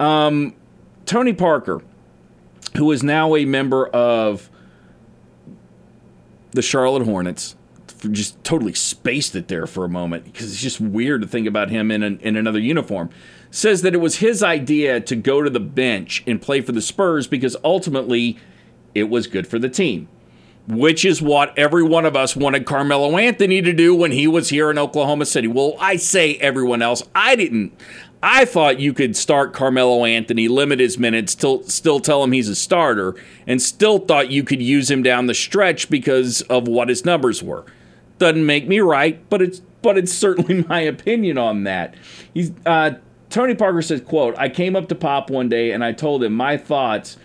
Um, 0.00 0.52
tony 1.04 1.32
parker 1.32 1.80
who 2.76 2.90
is 2.90 3.04
now 3.04 3.36
a 3.36 3.44
member 3.44 3.86
of 3.86 4.50
the 6.50 6.62
Charlotte 6.62 7.04
Hornets. 7.04 7.55
Just 8.10 8.42
totally 8.44 8.74
spaced 8.74 9.34
it 9.34 9.48
there 9.48 9.66
for 9.66 9.84
a 9.84 9.88
moment 9.88 10.24
because 10.24 10.52
it's 10.52 10.60
just 10.60 10.80
weird 10.80 11.22
to 11.22 11.28
think 11.28 11.46
about 11.46 11.70
him 11.70 11.90
in, 11.90 12.02
an, 12.02 12.18
in 12.20 12.36
another 12.36 12.58
uniform. 12.58 13.10
Says 13.50 13.82
that 13.82 13.94
it 13.94 13.98
was 13.98 14.16
his 14.16 14.42
idea 14.42 15.00
to 15.00 15.16
go 15.16 15.42
to 15.42 15.48
the 15.48 15.60
bench 15.60 16.22
and 16.26 16.42
play 16.42 16.60
for 16.60 16.72
the 16.72 16.82
Spurs 16.82 17.26
because 17.26 17.56
ultimately 17.64 18.38
it 18.94 19.04
was 19.04 19.26
good 19.26 19.46
for 19.46 19.58
the 19.58 19.68
team, 19.68 20.08
which 20.68 21.04
is 21.04 21.22
what 21.22 21.56
every 21.58 21.82
one 21.82 22.04
of 22.04 22.16
us 22.16 22.36
wanted 22.36 22.66
Carmelo 22.66 23.16
Anthony 23.16 23.62
to 23.62 23.72
do 23.72 23.94
when 23.94 24.12
he 24.12 24.26
was 24.26 24.50
here 24.50 24.70
in 24.70 24.78
Oklahoma 24.78 25.24
City. 25.24 25.48
Well, 25.48 25.76
I 25.78 25.96
say 25.96 26.36
everyone 26.36 26.82
else. 26.82 27.02
I 27.14 27.34
didn't. 27.36 27.72
I 28.22 28.44
thought 28.44 28.80
you 28.80 28.92
could 28.92 29.16
start 29.16 29.52
Carmelo 29.52 30.04
Anthony, 30.04 30.48
limit 30.48 30.80
his 30.80 30.98
minutes, 30.98 31.32
still 31.32 31.62
still 31.64 32.00
tell 32.00 32.24
him 32.24 32.32
he's 32.32 32.48
a 32.48 32.54
starter, 32.54 33.14
and 33.46 33.60
still 33.60 33.98
thought 33.98 34.30
you 34.30 34.42
could 34.42 34.62
use 34.62 34.90
him 34.90 35.02
down 35.02 35.26
the 35.26 35.34
stretch 35.34 35.88
because 35.88 36.42
of 36.42 36.66
what 36.66 36.88
his 36.88 37.04
numbers 37.04 37.42
were. 37.42 37.64
Doesn't 38.18 38.46
make 38.46 38.66
me 38.66 38.80
right, 38.80 39.28
but 39.28 39.42
it's 39.42 39.60
but 39.82 39.98
it's 39.98 40.12
certainly 40.12 40.64
my 40.68 40.80
opinion 40.80 41.38
on 41.38 41.64
that. 41.64 41.94
He's 42.32 42.52
uh, 42.64 42.92
Tony 43.30 43.54
Parker 43.54 43.82
says, 43.82 44.00
"quote 44.00 44.34
I 44.38 44.48
came 44.48 44.76
up 44.76 44.88
to 44.88 44.94
Pop 44.94 45.30
one 45.30 45.48
day 45.48 45.72
and 45.72 45.84
I 45.84 45.92
told 45.92 46.22
him 46.22 46.34
my 46.34 46.56
thoughts. 46.56 47.16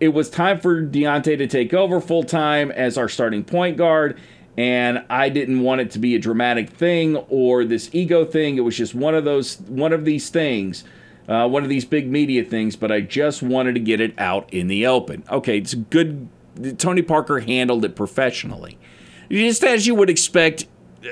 It 0.00 0.08
was 0.08 0.28
time 0.28 0.58
for 0.58 0.82
Dejounte 0.82 1.38
to 1.38 1.46
take 1.46 1.72
over 1.72 2.00
full 2.00 2.24
time 2.24 2.70
as 2.72 2.98
our 2.98 3.08
starting 3.08 3.44
point 3.44 3.76
guard." 3.76 4.18
and 4.56 5.04
I 5.08 5.28
didn't 5.28 5.60
want 5.60 5.80
it 5.80 5.90
to 5.92 5.98
be 5.98 6.14
a 6.14 6.18
dramatic 6.18 6.70
thing 6.70 7.16
or 7.28 7.64
this 7.64 7.88
ego 7.92 8.24
thing. 8.24 8.56
It 8.56 8.60
was 8.60 8.76
just 8.76 8.94
one 8.94 9.14
of 9.14 9.24
those 9.24 9.58
one 9.60 9.92
of 9.92 10.04
these 10.04 10.28
things, 10.28 10.84
uh, 11.28 11.48
one 11.48 11.62
of 11.62 11.68
these 11.68 11.84
big 11.84 12.10
media 12.10 12.44
things. 12.44 12.76
But 12.76 12.92
I 12.92 13.00
just 13.00 13.42
wanted 13.42 13.74
to 13.74 13.80
get 13.80 14.00
it 14.00 14.14
out 14.18 14.52
in 14.52 14.68
the 14.68 14.86
open. 14.86 15.24
Okay, 15.30 15.58
it's 15.58 15.74
good. 15.74 16.28
Tony 16.76 17.02
Parker 17.02 17.40
handled 17.40 17.84
it 17.84 17.96
professionally, 17.96 18.78
just 19.40 19.64
as 19.64 19.86
you 19.86 19.94
would 19.94 20.10
expect 20.10 20.66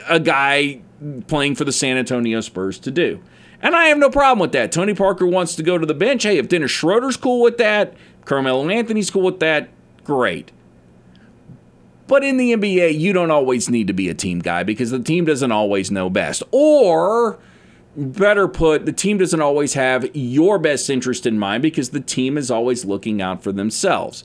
a 0.08 0.20
guy 0.20 0.80
playing 1.26 1.54
for 1.54 1.64
the 1.64 1.72
San 1.72 1.96
Antonio 1.96 2.40
Spurs 2.40 2.78
to 2.80 2.90
do. 2.90 3.20
And 3.62 3.74
I 3.74 3.86
have 3.86 3.98
no 3.98 4.10
problem 4.10 4.38
with 4.38 4.52
that. 4.52 4.72
Tony 4.72 4.94
Parker 4.94 5.26
wants 5.26 5.54
to 5.56 5.62
go 5.62 5.78
to 5.78 5.86
the 5.86 5.94
bench. 5.94 6.22
Hey, 6.22 6.38
if 6.38 6.48
Dennis 6.48 6.70
Schroeder's 6.70 7.16
cool 7.16 7.42
with 7.42 7.58
that, 7.58 7.94
Carmelo 8.24 8.68
Anthony's 8.68 9.10
cool 9.10 9.22
with 9.22 9.40
that, 9.40 9.68
great. 10.04 10.52
But 12.06 12.24
in 12.24 12.38
the 12.38 12.52
NBA, 12.54 12.98
you 12.98 13.12
don't 13.12 13.30
always 13.30 13.70
need 13.70 13.86
to 13.86 13.92
be 13.92 14.08
a 14.08 14.14
team 14.14 14.40
guy 14.40 14.62
because 14.62 14.90
the 14.90 14.98
team 14.98 15.24
doesn't 15.24 15.52
always 15.52 15.90
know 15.90 16.10
best. 16.10 16.42
Or, 16.50 17.38
better 17.96 18.48
put, 18.48 18.86
the 18.86 18.92
team 18.92 19.18
doesn't 19.18 19.40
always 19.40 19.74
have 19.74 20.14
your 20.14 20.58
best 20.58 20.90
interest 20.90 21.26
in 21.26 21.38
mind 21.38 21.62
because 21.62 21.90
the 21.90 22.00
team 22.00 22.36
is 22.36 22.50
always 22.50 22.84
looking 22.84 23.22
out 23.22 23.42
for 23.42 23.52
themselves. 23.52 24.24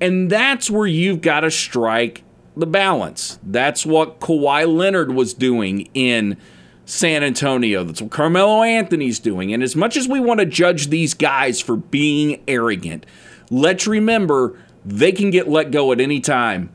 And 0.00 0.30
that's 0.30 0.70
where 0.70 0.86
you've 0.86 1.22
got 1.22 1.40
to 1.40 1.50
strike 1.50 2.22
the 2.56 2.66
balance. 2.66 3.38
That's 3.42 3.86
what 3.86 4.20
Kawhi 4.20 4.66
Leonard 4.72 5.12
was 5.12 5.34
doing 5.34 5.88
in 5.94 6.36
San 6.84 7.22
Antonio. 7.22 7.84
That's 7.84 8.02
what 8.02 8.10
Carmelo 8.10 8.62
Anthony's 8.62 9.18
doing. 9.18 9.52
And 9.52 9.62
as 9.62 9.74
much 9.74 9.96
as 9.96 10.08
we 10.08 10.20
want 10.20 10.40
to 10.40 10.46
judge 10.46 10.88
these 10.88 11.14
guys 11.14 11.60
for 11.60 11.76
being 11.76 12.42
arrogant, 12.46 13.06
let's 13.50 13.86
remember 13.86 14.58
they 14.84 15.12
can 15.12 15.30
get 15.30 15.48
let 15.48 15.70
go 15.70 15.92
at 15.92 16.00
any 16.00 16.20
time 16.20 16.70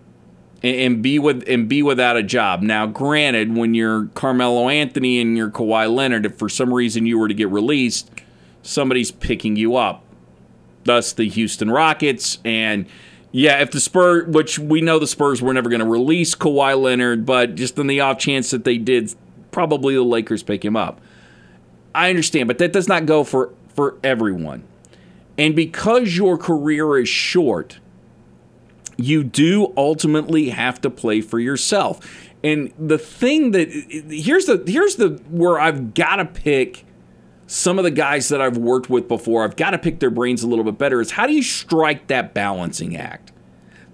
and, 0.64 1.04
be 1.04 1.20
with 1.20 1.44
and 1.48 1.70
be 1.70 1.84
without 1.84 2.18
a 2.18 2.24
job. 2.24 2.62
Now, 2.62 2.88
granted, 2.88 3.56
when 3.56 3.74
you're 3.74 4.06
Carmelo 4.16 4.70
Anthony 4.70 5.20
and 5.20 5.38
you're 5.38 5.52
Kawhi 5.52 5.94
Leonard, 5.94 6.26
if 6.26 6.38
for 6.38 6.50
some 6.50 6.74
reason 6.74 7.06
you 7.06 7.20
were 7.20 7.28
to 7.28 7.34
get 7.34 7.50
released, 7.50 8.10
somebody's 8.64 9.12
picking 9.12 9.56
you 9.56 9.76
up. 9.76 10.04
Thus, 10.86 11.14
the 11.14 11.28
Houston 11.30 11.70
Rockets 11.70 12.40
and. 12.44 12.88
Yeah, 13.38 13.62
if 13.62 13.70
the 13.70 13.80
Spurs, 13.80 14.26
which 14.26 14.58
we 14.58 14.82
know 14.82 14.98
the 14.98 15.06
Spurs 15.06 15.44
were 15.44 15.54
never 15.54 15.70
going 15.70 15.80
to 15.80 15.86
release 15.86 16.34
Kawhi 16.34 16.76
Leonard, 16.76 17.24
but 17.24 17.54
just 17.54 17.78
in 17.78 17.86
the 17.86 18.00
off 18.00 18.18
chance 18.18 18.50
that 18.50 18.64
they 18.64 18.80
did, 18.80 19.14
probably 19.52 19.94
the 19.94 20.02
Lakers 20.02 20.42
pick 20.42 20.66
him 20.66 20.76
up. 20.76 21.00
I 21.94 22.10
understand, 22.10 22.48
but 22.48 22.58
that 22.58 22.74
does 22.74 22.88
not 22.88 23.06
go 23.06 23.24
for 23.24 23.54
for 23.76 23.96
everyone. 24.04 24.64
And 25.38 25.56
because 25.56 26.18
your 26.18 26.40
career 26.40 26.98
is 26.98 27.10
short, 27.10 27.78
you 28.98 29.24
do 29.24 29.72
ultimately 29.78 30.50
have 30.50 30.82
to 30.82 30.90
play 30.90 31.22
for 31.22 31.40
yourself. 31.40 32.00
And 32.44 32.74
the 32.80 32.98
thing 32.98 33.52
that 33.52 33.70
here's 33.70 34.48
the 34.48 34.64
here's 34.66 34.96
the 34.96 35.22
where 35.30 35.60
I've 35.60 35.94
got 35.94 36.16
to 36.16 36.26
pick 36.26 36.87
some 37.48 37.80
of 37.80 37.86
the 37.86 37.92
guys 37.92 38.28
that 38.28 38.42
I've 38.42 38.58
worked 38.58 38.90
with 38.90 39.08
before. 39.08 39.44
I've 39.44 39.56
got 39.56 39.72
to 39.72 39.80
pick 39.80 40.00
their 40.00 40.10
brains 40.10 40.44
a 40.44 40.48
little 40.48 40.66
bit 40.66 40.78
better. 40.78 41.02
Is 41.02 41.12
how 41.12 41.26
do 41.26 41.34
you 41.34 41.42
strike 41.42 42.08
that 42.08 42.34
balancing 42.34 42.96
act? 42.96 43.32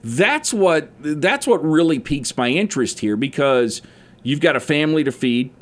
That's 0.03 0.53
what 0.53 0.89
that's 0.99 1.47
what 1.47 1.63
really 1.63 1.99
piques 1.99 2.35
my 2.35 2.49
interest 2.49 2.99
here 2.99 3.15
because 3.15 3.81
you've 4.23 4.41
got 4.41 4.55
a 4.55 4.59
family 4.59 5.03
to 5.05 5.11
feed. 5.11 5.53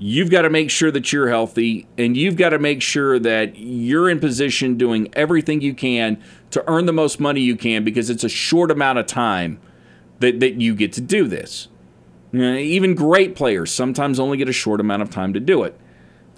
You've 0.00 0.30
got 0.30 0.42
to 0.42 0.50
make 0.50 0.70
sure 0.70 0.90
that 0.90 1.12
you're 1.12 1.28
healthy 1.28 1.88
and 1.96 2.16
you've 2.16 2.36
got 2.36 2.50
to 2.50 2.58
make 2.58 2.82
sure 2.82 3.18
that 3.18 3.56
you're 3.56 4.08
in 4.08 4.20
position 4.20 4.76
doing 4.76 5.08
everything 5.14 5.60
you 5.60 5.74
can 5.74 6.22
to 6.50 6.62
earn 6.70 6.86
the 6.86 6.92
most 6.92 7.18
money 7.18 7.40
you 7.40 7.56
can 7.56 7.82
because 7.82 8.10
it's 8.10 8.22
a 8.22 8.28
short 8.28 8.70
amount 8.70 8.98
of 8.98 9.06
time 9.06 9.58
that, 10.20 10.38
that 10.38 10.60
you 10.60 10.74
get 10.74 10.92
to 10.92 11.00
do 11.00 11.26
this. 11.26 11.68
You 12.30 12.40
know, 12.40 12.56
even 12.56 12.94
great 12.94 13.34
players 13.34 13.72
sometimes 13.72 14.20
only 14.20 14.36
get 14.36 14.48
a 14.48 14.52
short 14.52 14.80
amount 14.80 15.02
of 15.02 15.10
time 15.10 15.32
to 15.32 15.40
do 15.40 15.64
it. 15.64 15.78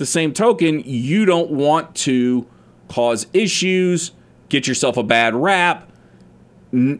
The 0.00 0.06
same 0.06 0.32
token, 0.32 0.82
you 0.86 1.26
don't 1.26 1.50
want 1.50 1.94
to 1.96 2.46
cause 2.88 3.26
issues, 3.34 4.12
get 4.48 4.66
yourself 4.66 4.96
a 4.96 5.02
bad 5.02 5.34
rap, 5.34 5.92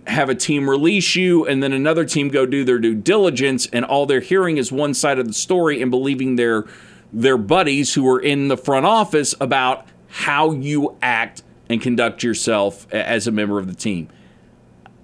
have 0.07 0.29
a 0.29 0.35
team 0.35 0.69
release 0.69 1.17
you, 1.17 1.47
and 1.47 1.63
then 1.63 1.73
another 1.73 2.05
team 2.05 2.29
go 2.29 2.45
do 2.45 2.63
their 2.63 2.79
due 2.79 2.95
diligence, 2.95 3.67
and 3.73 3.87
all 3.87 4.05
they're 4.05 4.21
hearing 4.21 4.59
is 4.59 4.71
one 4.71 4.93
side 4.93 5.19
of 5.19 5.27
the 5.27 5.33
story 5.33 5.81
and 5.81 5.91
believing 5.91 6.37
their 6.37 6.67
their 7.11 7.39
buddies 7.39 7.95
who 7.95 8.07
are 8.07 8.21
in 8.21 8.49
the 8.49 8.57
front 8.59 8.85
office 8.85 9.35
about 9.41 9.87
how 10.09 10.53
you 10.53 10.95
act 11.01 11.43
and 11.71 11.81
conduct 11.81 12.23
yourself 12.23 12.87
as 12.93 13.27
a 13.27 13.31
member 13.33 13.59
of 13.59 13.67
the 13.67 13.75
team. 13.75 14.11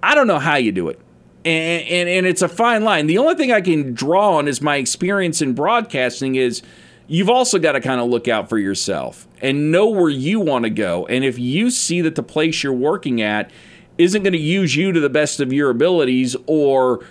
I 0.02 0.14
don't 0.14 0.26
know 0.26 0.38
how 0.38 0.56
you 0.56 0.70
do 0.70 0.90
it. 0.90 1.00
And, 1.46 1.82
and, 1.88 2.08
and 2.10 2.26
it's 2.26 2.42
a 2.42 2.48
fine 2.48 2.84
line. 2.84 3.06
The 3.06 3.16
only 3.16 3.36
thing 3.36 3.52
I 3.52 3.62
can 3.62 3.94
draw 3.94 4.36
on 4.36 4.48
is 4.48 4.60
my 4.60 4.76
experience 4.76 5.40
in 5.40 5.54
broadcasting 5.54 6.34
is 6.34 6.60
you've 7.06 7.30
also 7.30 7.58
got 7.58 7.72
to 7.72 7.80
kind 7.80 8.00
of 8.00 8.08
look 8.08 8.28
out 8.28 8.48
for 8.48 8.58
yourself 8.58 9.26
and 9.40 9.70
know 9.70 9.86
where 9.88 10.10
you 10.10 10.40
want 10.40 10.64
to 10.64 10.70
go. 10.70 11.06
And 11.06 11.24
if 11.24 11.38
you 11.38 11.70
see 11.70 12.00
that 12.02 12.14
the 12.14 12.22
place 12.22 12.62
you're 12.62 12.72
working 12.72 13.22
at 13.22 13.50
isn't 13.98 14.22
going 14.22 14.32
to 14.32 14.38
use 14.38 14.76
you 14.76 14.92
to 14.92 15.00
the 15.00 15.08
best 15.08 15.40
of 15.40 15.52
your 15.52 15.70
abilities 15.70 16.36
or 16.46 17.04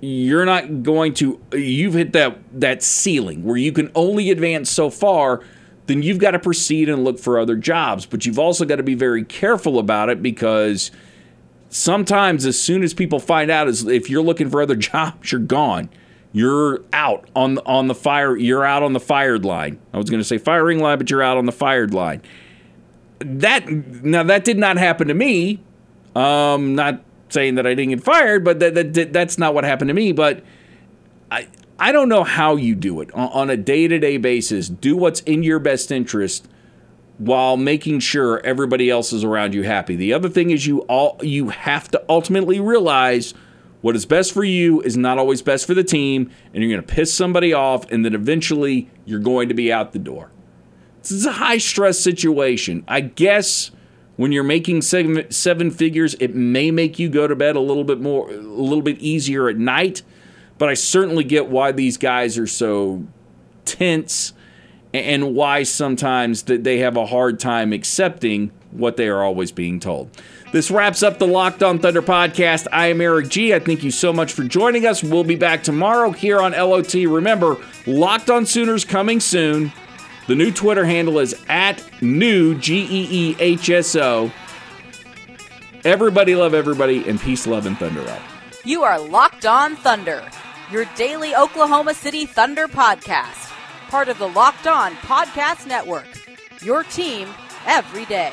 you're 0.00 0.46
not 0.46 0.82
going 0.82 1.12
to 1.12 1.38
you've 1.52 1.92
hit 1.92 2.14
that 2.14 2.38
that 2.58 2.82
ceiling 2.82 3.44
where 3.44 3.58
you 3.58 3.70
can 3.70 3.90
only 3.94 4.30
advance 4.30 4.70
so 4.70 4.88
far 4.88 5.42
then 5.90 6.04
you've 6.04 6.18
got 6.18 6.30
to 6.30 6.38
proceed 6.38 6.88
and 6.88 7.02
look 7.02 7.18
for 7.18 7.36
other 7.36 7.56
jobs. 7.56 8.06
But 8.06 8.24
you've 8.24 8.38
also 8.38 8.64
got 8.64 8.76
to 8.76 8.84
be 8.84 8.94
very 8.94 9.24
careful 9.24 9.80
about 9.80 10.08
it 10.08 10.22
because 10.22 10.92
sometimes, 11.68 12.46
as 12.46 12.56
soon 12.56 12.84
as 12.84 12.94
people 12.94 13.18
find 13.18 13.50
out, 13.50 13.66
is 13.66 13.84
if 13.88 14.08
you're 14.08 14.22
looking 14.22 14.48
for 14.48 14.62
other 14.62 14.76
jobs, 14.76 15.32
you're 15.32 15.40
gone. 15.40 15.90
You're 16.32 16.82
out 16.92 17.28
on 17.34 17.58
on 17.58 17.88
the 17.88 17.94
fire. 17.94 18.36
You're 18.36 18.64
out 18.64 18.82
on 18.82 18.92
the 18.92 19.00
fired 19.00 19.44
line. 19.44 19.80
I 19.92 19.96
was 19.96 20.08
going 20.08 20.20
to 20.20 20.24
say 20.24 20.38
firing 20.38 20.78
line, 20.78 20.98
but 20.98 21.10
you're 21.10 21.22
out 21.22 21.36
on 21.36 21.46
the 21.46 21.52
fired 21.52 21.92
line. 21.92 22.22
That 23.18 23.68
now 23.68 24.22
that 24.22 24.44
did 24.44 24.58
not 24.58 24.76
happen 24.76 25.08
to 25.08 25.14
me. 25.14 25.60
Um, 26.14 26.74
not 26.74 27.02
saying 27.28 27.56
that 27.56 27.66
I 27.66 27.74
didn't 27.74 27.90
get 27.90 28.02
fired, 28.02 28.44
but 28.44 28.60
that, 28.60 28.74
that 28.74 29.12
that's 29.12 29.38
not 29.38 29.54
what 29.54 29.64
happened 29.64 29.88
to 29.88 29.94
me. 29.94 30.12
But 30.12 30.44
I 31.30 31.48
I 31.78 31.92
don't 31.92 32.08
know 32.08 32.24
how 32.24 32.56
you 32.56 32.74
do 32.74 33.00
it 33.00 33.12
on 33.12 33.50
a 33.50 33.56
day 33.56 33.88
to 33.88 33.98
day 33.98 34.16
basis. 34.16 34.68
Do 34.68 34.96
what's 34.96 35.20
in 35.20 35.42
your 35.42 35.58
best 35.58 35.90
interest 35.90 36.48
while 37.18 37.56
making 37.56 38.00
sure 38.00 38.40
everybody 38.44 38.88
else 38.88 39.12
is 39.12 39.24
around 39.24 39.54
you 39.54 39.62
happy. 39.62 39.96
The 39.96 40.12
other 40.12 40.28
thing 40.28 40.50
is 40.50 40.66
you 40.66 40.80
all 40.82 41.18
you 41.22 41.48
have 41.48 41.88
to 41.88 42.02
ultimately 42.08 42.60
realize 42.60 43.34
what 43.80 43.96
is 43.96 44.06
best 44.06 44.32
for 44.32 44.44
you 44.44 44.80
is 44.82 44.96
not 44.96 45.18
always 45.18 45.42
best 45.42 45.66
for 45.66 45.74
the 45.74 45.84
team, 45.84 46.30
and 46.52 46.62
you're 46.62 46.72
going 46.72 46.86
to 46.86 46.94
piss 46.94 47.12
somebody 47.12 47.52
off, 47.52 47.90
and 47.90 48.04
then 48.04 48.14
eventually 48.14 48.90
you're 49.04 49.20
going 49.20 49.48
to 49.48 49.54
be 49.54 49.72
out 49.72 49.92
the 49.92 49.98
door. 49.98 50.30
This 51.02 51.12
is 51.12 51.26
a 51.26 51.32
high 51.32 51.58
stress 51.58 51.98
situation. 51.98 52.84
I 52.86 53.00
guess 53.00 53.70
when 54.16 54.32
you're 54.32 54.44
making 54.44 54.82
seven, 54.82 55.30
seven 55.30 55.70
figures, 55.70 56.14
it 56.20 56.34
may 56.34 56.70
make 56.70 56.98
you 56.98 57.08
go 57.08 57.26
to 57.26 57.34
bed 57.34 57.56
a 57.56 57.60
little 57.60 57.84
bit 57.84 58.00
more, 58.00 58.30
a 58.30 58.36
little 58.36 58.82
bit 58.82 58.98
easier 58.98 59.48
at 59.48 59.56
night 59.56 60.02
but 60.60 60.68
I 60.68 60.74
certainly 60.74 61.24
get 61.24 61.48
why 61.48 61.72
these 61.72 61.96
guys 61.96 62.36
are 62.36 62.46
so 62.46 63.06
tense 63.64 64.34
and 64.92 65.34
why 65.34 65.62
sometimes 65.62 66.42
that 66.42 66.64
they 66.64 66.80
have 66.80 66.98
a 66.98 67.06
hard 67.06 67.40
time 67.40 67.72
accepting 67.72 68.52
what 68.72 68.96
they 68.96 69.08
are 69.08 69.22
always 69.22 69.52
being 69.52 69.80
told. 69.80 70.10
This 70.52 70.70
wraps 70.70 71.02
up 71.02 71.18
the 71.18 71.26
Locked 71.26 71.62
On 71.62 71.78
Thunder 71.78 72.02
podcast. 72.02 72.66
I 72.72 72.88
am 72.88 73.00
Eric 73.00 73.28
G. 73.28 73.54
I 73.54 73.58
thank 73.58 73.82
you 73.82 73.90
so 73.90 74.12
much 74.12 74.32
for 74.32 74.42
joining 74.44 74.86
us. 74.86 75.02
We'll 75.02 75.24
be 75.24 75.36
back 75.36 75.62
tomorrow 75.62 76.10
here 76.10 76.40
on 76.40 76.52
LOT. 76.52 76.94
Remember, 76.94 77.56
Locked 77.86 78.30
On 78.30 78.46
Sooners 78.46 78.84
coming 78.84 79.20
soon. 79.20 79.72
The 80.26 80.34
new 80.34 80.50
Twitter 80.50 80.84
handle 80.84 81.18
is 81.18 81.34
at 81.48 81.82
new 82.02 82.56
G 82.58 82.86
E 82.90 83.08
E 83.10 83.36
H 83.38 83.70
S 83.70 83.96
O. 83.96 84.32
Everybody 85.84 86.34
love 86.34 86.52
everybody, 86.52 87.08
and 87.08 87.18
peace, 87.18 87.46
love, 87.46 87.66
and 87.66 87.78
thunder 87.78 88.06
up. 88.08 88.22
You 88.64 88.82
are 88.82 89.00
Locked 89.00 89.46
On 89.46 89.76
Thunder 89.76 90.22
your 90.70 90.84
daily 90.96 91.34
Oklahoma 91.34 91.94
City 91.94 92.26
Thunder 92.26 92.68
podcast, 92.68 93.50
part 93.88 94.08
of 94.08 94.18
the 94.18 94.28
Locked 94.28 94.66
On 94.66 94.92
Podcast 94.96 95.66
Network. 95.66 96.06
Your 96.62 96.84
team 96.84 97.28
every 97.66 98.04
day. 98.04 98.32